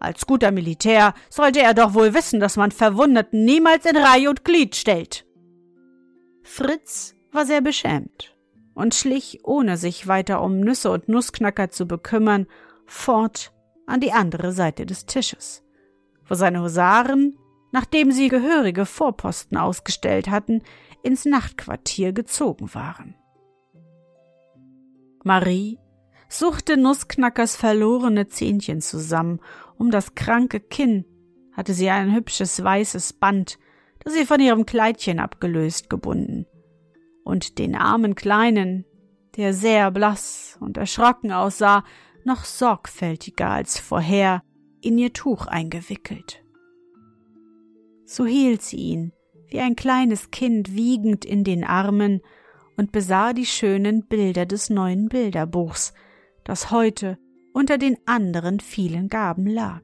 Als 0.00 0.26
guter 0.26 0.50
Militär 0.50 1.14
sollte 1.30 1.60
er 1.62 1.72
doch 1.72 1.94
wohl 1.94 2.12
wissen, 2.12 2.40
dass 2.40 2.56
man 2.56 2.70
Verwundeten 2.70 3.44
niemals 3.44 3.86
in 3.86 3.96
Reihe 3.96 4.28
und 4.28 4.44
Glied 4.44 4.74
stellt. 4.74 5.24
Fritz 6.42 7.14
war 7.32 7.46
sehr 7.46 7.60
beschämt 7.60 8.34
und 8.74 8.94
schlich, 8.94 9.40
ohne 9.44 9.76
sich 9.76 10.06
weiter 10.08 10.42
um 10.42 10.60
Nüsse 10.60 10.90
und 10.90 11.08
Nussknacker 11.08 11.70
zu 11.70 11.86
bekümmern, 11.86 12.46
fort 12.86 13.52
an 13.86 14.00
die 14.00 14.12
andere 14.12 14.52
Seite 14.52 14.86
des 14.86 15.06
Tisches, 15.06 15.62
wo 16.26 16.34
seine 16.34 16.62
Husaren, 16.62 17.38
nachdem 17.74 18.12
sie 18.12 18.28
gehörige 18.28 18.86
Vorposten 18.86 19.58
ausgestellt 19.58 20.30
hatten, 20.30 20.62
ins 21.02 21.24
Nachtquartier 21.24 22.12
gezogen 22.12 22.72
waren. 22.72 23.16
Marie 25.24 25.80
suchte 26.28 26.76
Nussknackers 26.76 27.56
verlorene 27.56 28.28
Zähnchen 28.28 28.80
zusammen, 28.80 29.40
um 29.76 29.90
das 29.90 30.14
kranke 30.14 30.60
Kinn 30.60 31.04
hatte 31.50 31.74
sie 31.74 31.90
ein 31.90 32.14
hübsches 32.14 32.62
weißes 32.62 33.14
Band, 33.14 33.58
das 33.98 34.12
sie 34.14 34.24
von 34.24 34.38
ihrem 34.38 34.66
Kleidchen 34.66 35.18
abgelöst 35.18 35.90
gebunden, 35.90 36.46
und 37.24 37.58
den 37.58 37.74
armen 37.74 38.14
Kleinen, 38.14 38.84
der 39.36 39.52
sehr 39.52 39.90
blass 39.90 40.56
und 40.60 40.76
erschrocken 40.76 41.32
aussah, 41.32 41.82
noch 42.24 42.44
sorgfältiger 42.44 43.50
als 43.50 43.80
vorher 43.80 44.44
in 44.80 44.96
ihr 44.96 45.12
Tuch 45.12 45.48
eingewickelt. 45.48 46.43
So 48.06 48.26
hielt 48.26 48.62
sie 48.62 48.76
ihn, 48.76 49.12
wie 49.48 49.60
ein 49.60 49.76
kleines 49.76 50.30
Kind 50.30 50.74
wiegend 50.74 51.24
in 51.24 51.44
den 51.44 51.64
Armen 51.64 52.20
und 52.76 52.92
besah 52.92 53.32
die 53.32 53.46
schönen 53.46 54.06
Bilder 54.06 54.46
des 54.46 54.68
neuen 54.70 55.08
Bilderbuchs, 55.08 55.94
das 56.44 56.70
heute 56.70 57.18
unter 57.52 57.78
den 57.78 57.96
anderen 58.04 58.60
vielen 58.60 59.08
Gaben 59.08 59.46
lag. 59.46 59.82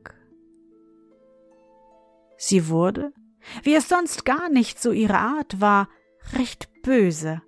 Sie 2.37 2.69
wurde, 2.69 3.13
wie 3.63 3.75
es 3.75 3.89
sonst 3.89 4.25
gar 4.25 4.49
nicht 4.49 4.81
so 4.81 4.93
ihre 4.93 5.19
Art 5.19 5.61
war, 5.61 5.89
recht 6.37 6.69
böse, 6.83 7.43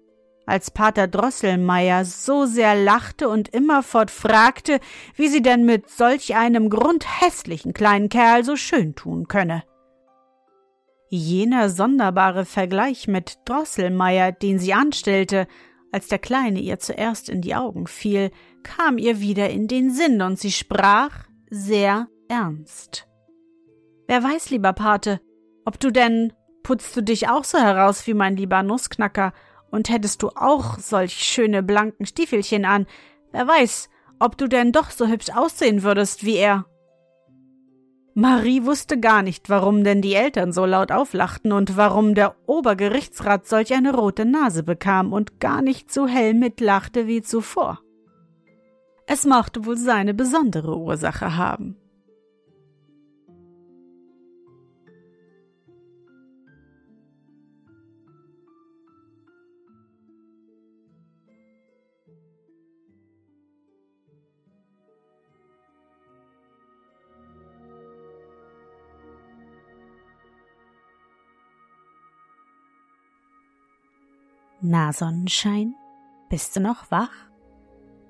als 0.47 0.71
Pater 0.71 1.09
Drosselmeier 1.09 2.05
so 2.05 2.47
sehr 2.47 2.75
lachte 2.75 3.29
und 3.29 3.49
immerfort 3.49 4.11
fragte, 4.11 4.81
wie 5.17 5.29
sie 5.29 5.43
denn 5.43 5.65
mit 5.65 5.89
solch 5.89 6.37
einem 6.37 6.71
grundhässlichen 6.71 7.73
kleinen 7.73 8.09
Kerl 8.09 8.45
so 8.45 8.57
schön 8.57 8.95
tun 8.95 9.29
könne. 9.29 9.65
Jener 11.15 11.69
sonderbare 11.69 12.47
Vergleich 12.47 13.07
mit 13.07 13.41
Drosselmeier, 13.45 14.33
den 14.33 14.59
sie 14.59 14.73
anstellte, 14.73 15.47
als 15.93 16.09
der 16.09 16.19
Kleine 16.19 16.59
ihr 16.59 16.79
zuerst 16.79 17.29
in 17.29 17.43
die 17.43 17.55
Augen 17.55 17.87
fiel, 17.87 18.31
kam 18.63 18.97
ihr 18.97 19.21
wieder 19.21 19.51
in 19.51 19.69
den 19.69 19.91
Sinn 19.91 20.23
und 20.23 20.39
sie 20.39 20.51
sprach 20.51 21.27
sehr 21.51 22.09
ernst. 22.29 23.07
Wer 24.09 24.25
weiß, 24.25 24.49
lieber 24.49 24.73
Pate, 24.73 25.21
ob 25.67 25.79
du 25.79 25.91
denn, 25.91 26.33
putzt 26.63 26.97
du 26.97 27.03
dich 27.03 27.29
auch 27.29 27.45
so 27.45 27.59
heraus 27.59 28.07
wie 28.07 28.15
mein 28.15 28.39
lieber 28.39 28.63
Nussknacker 28.63 29.35
und 29.71 29.91
hättest 29.91 30.23
du 30.23 30.31
auch 30.31 30.79
solch 30.79 31.13
schöne 31.13 31.63
blanken 31.63 32.07
Stiefelchen 32.07 32.65
an, 32.65 32.87
wer 33.33 33.47
weiß, 33.47 33.91
ob 34.19 34.39
du 34.39 34.49
denn 34.49 34.73
doch 34.73 34.91
so 34.91 35.07
hübsch 35.09 35.29
aussehen 35.35 35.83
würdest 35.83 36.25
wie 36.25 36.37
er. 36.37 36.65
Marie 38.15 38.65
wusste 38.65 39.01
gar 39.01 39.23
nicht, 39.23 39.49
warum 39.49 39.85
denn 39.85 40.03
die 40.03 40.15
Eltern 40.15 40.53
so 40.53 40.67
laut 40.67 40.93
auflachten 40.93 41.51
und 41.53 41.77
warum 41.77 42.15
der 42.15 42.35
Obergerichtsrat 42.47 43.47
solch 43.47 43.73
eine 43.73 43.95
rote 43.95 44.27
Nase 44.27 44.63
bekam 44.63 45.13
und 45.13 45.41
gar 45.41 45.63
nicht 45.63 45.93
so 45.93 46.07
hell 46.07 46.35
mitlachte 46.35 47.07
wie 47.07 47.23
zuvor. 47.23 47.81
Es 49.07 49.25
mochte 49.25 49.65
wohl 49.65 49.79
seine 49.79 50.15
besondere 50.15 50.77
Ursache 50.77 51.37
haben. 51.37 51.77
Sonnenschein, 74.91 75.75
bist 76.31 76.57
du 76.57 76.61
noch 76.61 76.91
wach? 76.91 77.13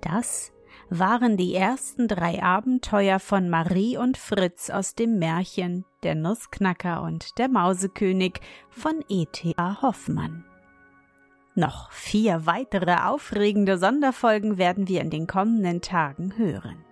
Das 0.00 0.52
waren 0.88 1.36
die 1.36 1.54
ersten 1.54 2.06
drei 2.06 2.42
Abenteuer 2.42 3.18
von 3.18 3.48
Marie 3.48 3.96
und 3.96 4.16
Fritz 4.16 4.70
aus 4.70 4.94
dem 4.94 5.18
Märchen 5.18 5.84
Der 6.02 6.14
Nussknacker 6.14 7.02
und 7.02 7.38
der 7.38 7.48
Mausekönig 7.48 8.40
von 8.70 9.04
E.T.A. 9.08 9.82
Hoffmann. 9.82 10.44
Noch 11.54 11.90
vier 11.90 12.46
weitere 12.46 12.94
aufregende 12.94 13.76
Sonderfolgen 13.76 14.56
werden 14.56 14.88
wir 14.88 15.00
in 15.00 15.10
den 15.10 15.26
kommenden 15.26 15.80
Tagen 15.80 16.36
hören. 16.36 16.84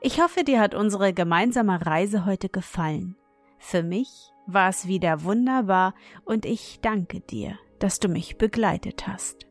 Ich 0.00 0.20
hoffe, 0.20 0.44
dir 0.44 0.60
hat 0.60 0.74
unsere 0.74 1.12
gemeinsame 1.12 1.84
Reise 1.86 2.26
heute 2.26 2.48
gefallen. 2.48 3.16
Für 3.58 3.82
mich 3.82 4.32
war 4.46 4.68
es 4.68 4.86
wieder 4.86 5.22
wunderbar 5.24 5.94
und 6.24 6.44
ich 6.44 6.80
danke 6.82 7.20
dir 7.20 7.58
dass 7.78 8.00
du 8.00 8.08
mich 8.08 8.36
begleitet 8.36 9.06
hast. 9.06 9.46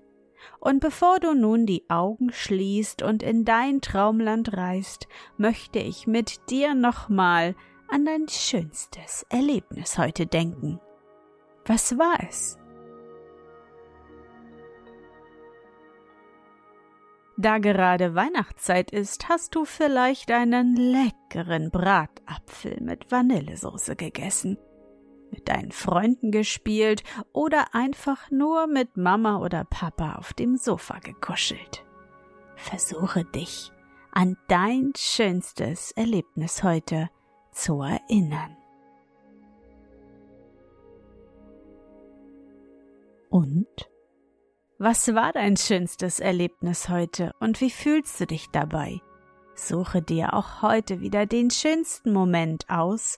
Und 0.60 0.80
bevor 0.80 1.20
du 1.20 1.34
nun 1.34 1.66
die 1.66 1.86
Augen 1.90 2.32
schließt 2.32 3.02
und 3.02 3.24
in 3.24 3.46
dein 3.46 3.82
Traumland 3.82 4.56
reist, 4.56 5.08
möchte 5.38 5.80
ich 5.80 6.08
mit 6.08 6.50
dir 6.50 6.76
nochmal 6.76 7.56
an 7.88 8.06
dein 8.06 8.28
schönstes 8.28 9.26
Erlebnis 9.30 9.98
heute 9.98 10.26
denken. 10.26 10.80
Was 11.66 11.98
war 11.98 12.18
es? 12.28 12.58
Da 17.38 17.58
gerade 17.58 18.16
Weihnachtszeit 18.16 18.92
ist, 18.92 19.28
hast 19.28 19.56
du 19.56 19.66
vielleicht 19.66 20.32
einen 20.32 20.76
leckeren 20.76 21.70
Bratapfel 21.70 22.80
mit 22.82 23.12
Vanillesoße 23.12 23.96
gegessen 23.96 24.58
mit 25.32 25.50
deinen 25.50 25.72
Freunden 25.72 26.32
gespielt 26.32 27.04
oder 27.34 27.74
einfach 27.74 28.32
nur 28.32 28.68
mit 28.68 28.98
Mama 28.98 29.40
oder 29.40 29.64
Papa 29.66 30.16
auf 30.16 30.34
dem 30.34 30.56
Sofa 30.58 31.00
gekuschelt. 31.00 31.84
Versuche 32.56 33.26
dich 33.26 33.72
an 34.12 34.38
dein 34.48 34.94
schönstes 34.96 35.92
Erlebnis 35.92 36.64
heute 36.64 37.10
zu 37.52 37.82
erinnern. 37.82 38.56
Und? 43.30 43.68
Was 44.78 45.14
war 45.16 45.32
dein 45.32 45.56
schönstes 45.56 46.20
Erlebnis 46.20 46.90
heute 46.90 47.32
und 47.40 47.62
wie 47.62 47.70
fühlst 47.70 48.20
du 48.20 48.28
dich 48.28 48.48
dabei? 48.52 49.00
Suche 49.56 50.02
dir 50.02 50.34
auch 50.34 50.62
heute 50.62 51.00
wieder 51.00 51.26
den 51.26 51.50
schönsten 51.50 52.12
Moment 52.12 52.70
aus 52.70 53.18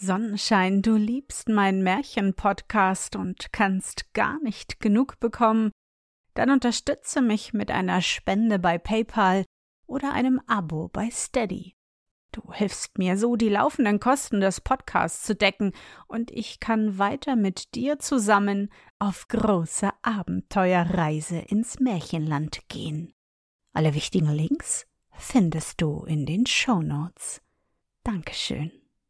Sonnenschein, 0.00 0.80
du 0.80 0.96
liebst 0.96 1.50
meinen 1.50 1.82
Märchen-Podcast 1.82 3.16
und 3.16 3.52
kannst 3.52 4.14
gar 4.14 4.40
nicht 4.42 4.80
genug 4.80 5.20
bekommen, 5.20 5.70
dann 6.32 6.50
unterstütze 6.50 7.20
mich 7.20 7.52
mit 7.52 7.70
einer 7.70 8.00
Spende 8.00 8.58
bei 8.58 8.78
PayPal 8.78 9.44
oder 9.86 10.12
einem 10.12 10.40
Abo 10.46 10.88
bei 10.88 11.10
Steady. 11.10 11.74
Du 12.32 12.52
hilfst 12.52 12.96
mir 12.96 13.18
so, 13.18 13.36
die 13.36 13.50
laufenden 13.50 14.00
Kosten 14.00 14.40
des 14.40 14.62
Podcasts 14.62 15.24
zu 15.26 15.34
decken, 15.34 15.72
und 16.06 16.30
ich 16.30 16.60
kann 16.60 16.96
weiter 16.96 17.36
mit 17.36 17.74
dir 17.74 17.98
zusammen 17.98 18.70
auf 18.98 19.28
große 19.28 19.90
Abenteuerreise 20.00 21.40
ins 21.40 21.78
Märchenland 21.78 22.60
gehen. 22.68 23.12
Alle 23.72 23.94
wichtigen 23.94 24.30
Links 24.30 24.86
findest 25.10 25.82
du 25.82 26.04
in 26.04 26.24
den 26.24 26.46
Show 26.46 26.80
Notes. 26.80 27.42
Dankeschön. 28.04 28.79